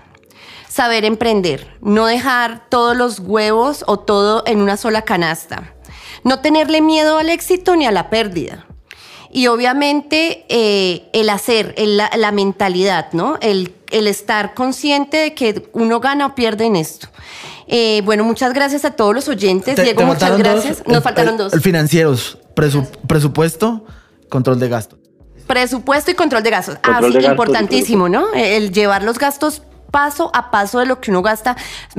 saber 0.68 1.04
emprender, 1.04 1.76
no 1.80 2.06
dejar 2.06 2.68
todos 2.68 2.96
los 2.96 3.18
huevos 3.20 3.84
o 3.86 3.98
todo 3.98 4.42
en 4.46 4.60
una 4.60 4.76
sola 4.76 5.02
canasta, 5.02 5.74
no 6.24 6.40
tenerle 6.40 6.80
miedo 6.80 7.18
al 7.18 7.30
éxito 7.30 7.74
ni 7.76 7.86
a 7.86 7.90
la 7.90 8.10
pérdida. 8.10 8.66
Y 9.30 9.48
obviamente 9.48 10.46
eh, 10.48 11.10
el 11.12 11.28
hacer, 11.28 11.74
la, 11.76 12.32
mentalidad, 12.32 13.12
¿no? 13.12 13.38
El, 13.40 13.74
estar 13.90 14.54
consciente 14.54 15.18
de 15.18 15.34
que 15.34 15.68
uno 15.72 16.00
gana 16.00 16.26
o 16.26 16.34
pierde 16.34 16.64
en 16.64 16.76
esto. 16.76 17.08
Eh, 17.66 18.00
bueno, 18.06 18.24
muchas 18.24 18.54
gracias 18.54 18.86
a 18.86 18.92
todos 18.92 19.14
los 19.14 19.28
oyentes. 19.28 19.76
Diego, 19.76 20.04
muchas 20.04 20.38
gracias. 20.38 20.82
Nos 20.86 21.02
faltaron 21.02 21.36
dos. 21.36 21.52
El 21.52 21.60
financieros, 21.60 22.38
presupuesto, 23.06 23.84
control 24.30 24.58
de 24.58 24.68
gastos. 24.70 24.98
Presupuesto 25.46 26.10
y 26.10 26.14
control 26.14 26.42
de 26.42 26.50
gastos. 26.50 26.78
ah, 26.82 27.00
sí, 27.02 27.18
importantísimo, 27.18 28.08
¿no? 28.08 28.32
El 28.34 28.72
llevar 28.72 29.02
los 29.02 29.18
gastos 29.18 29.62
paso 29.90 30.30
a 30.34 30.50
paso 30.50 30.78
de 30.78 30.86
lo 30.86 31.00
que 31.00 31.10
uno 31.10 31.22
gasta 31.22 31.56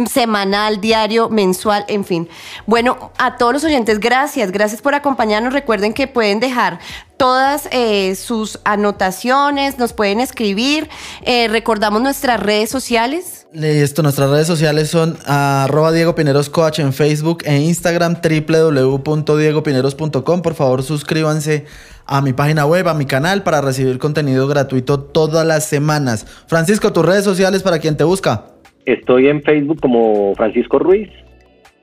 semanal, 0.10 0.80
diario, 0.82 1.30
mensual, 1.30 1.86
en 1.88 2.04
fin. 2.06 2.28
Bueno, 2.66 3.12
a 3.18 3.38
todos 3.38 3.54
los 3.54 3.64
oyentes, 3.64 4.00
gracias, 4.00 4.52
gracias 4.52 4.82
por 4.82 4.96
acompañarnos. 4.96 5.54
Recuerden 5.54 5.94
que 5.94 6.08
pueden 6.08 6.40
dejar 6.40 6.80
todas 7.18 7.68
eh, 7.72 8.16
sus 8.16 8.60
anotaciones, 8.64 9.78
nos 9.78 9.94
pueden 9.94 10.22
escribir. 10.22 10.90
Eh, 11.24 11.48
recordamos 11.50 12.02
nuestras 12.02 12.40
redes 12.40 12.70
sociales. 12.70 13.46
Listo, 13.52 14.04
nuestras 14.04 14.30
redes 14.30 14.46
sociales 14.48 14.90
son 14.90 15.18
arroba 15.26 15.92
Diego 15.92 16.16
Pineros 16.16 16.50
Coach 16.50 16.80
en 16.80 16.94
Facebook 16.94 17.40
e 17.46 17.58
Instagram 17.58 18.22
www.diegopineros.com. 18.22 20.42
Por 20.42 20.54
favor, 20.54 20.84
suscríbanse 20.84 21.66
a 22.10 22.22
mi 22.22 22.34
página 22.34 22.66
web, 22.66 22.88
a 22.88 22.96
mi 22.96 23.06
canal, 23.06 23.44
para 23.44 23.62
recibir 23.62 24.00
contenido 24.00 24.48
gratuito 24.48 25.00
todas 25.00 25.46
las 25.46 25.66
semanas. 25.66 26.26
Francisco, 26.48 26.92
tus 26.92 27.06
redes 27.06 27.24
sociales 27.24 27.62
para 27.62 27.78
quien 27.78 27.96
te 27.96 28.04
busca. 28.04 28.46
Estoy 28.86 29.28
en 29.28 29.44
Facebook 29.44 29.80
como 29.80 30.34
Francisco 30.36 30.80
Ruiz 30.80 31.10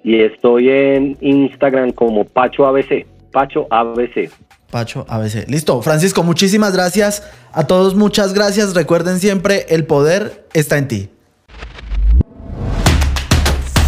y 0.03 0.21
estoy 0.21 0.69
en 0.69 1.17
Instagram 1.21 1.93
como 1.93 2.25
Pacho 2.25 2.67
ABC. 2.67 3.07
Pacho 3.31 3.69
ABC. 3.71 4.29
Pacho 4.69 5.07
ABC. 5.09 5.49
Listo, 5.49 5.81
Francisco, 5.81 6.25
muchísimas 6.25 6.75
gracias. 6.75 7.23
A 7.53 7.69
todos, 7.69 7.95
muchas 7.95 8.35
gracias. 8.35 8.75
Recuerden 8.75 9.21
siempre, 9.21 9.67
el 9.69 9.85
poder 9.87 10.49
está 10.55 10.77
en 10.77 10.89
ti. 10.89 11.09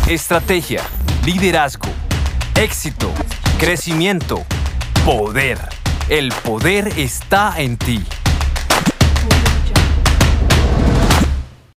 Estrategia, 0.09 0.83
liderazgo, 1.27 1.89
éxito, 2.55 3.11
crecimiento, 3.59 4.45
poder. 5.05 5.78
El 6.09 6.33
poder 6.43 6.89
está 6.97 7.61
en 7.61 7.77
ti. 7.77 8.03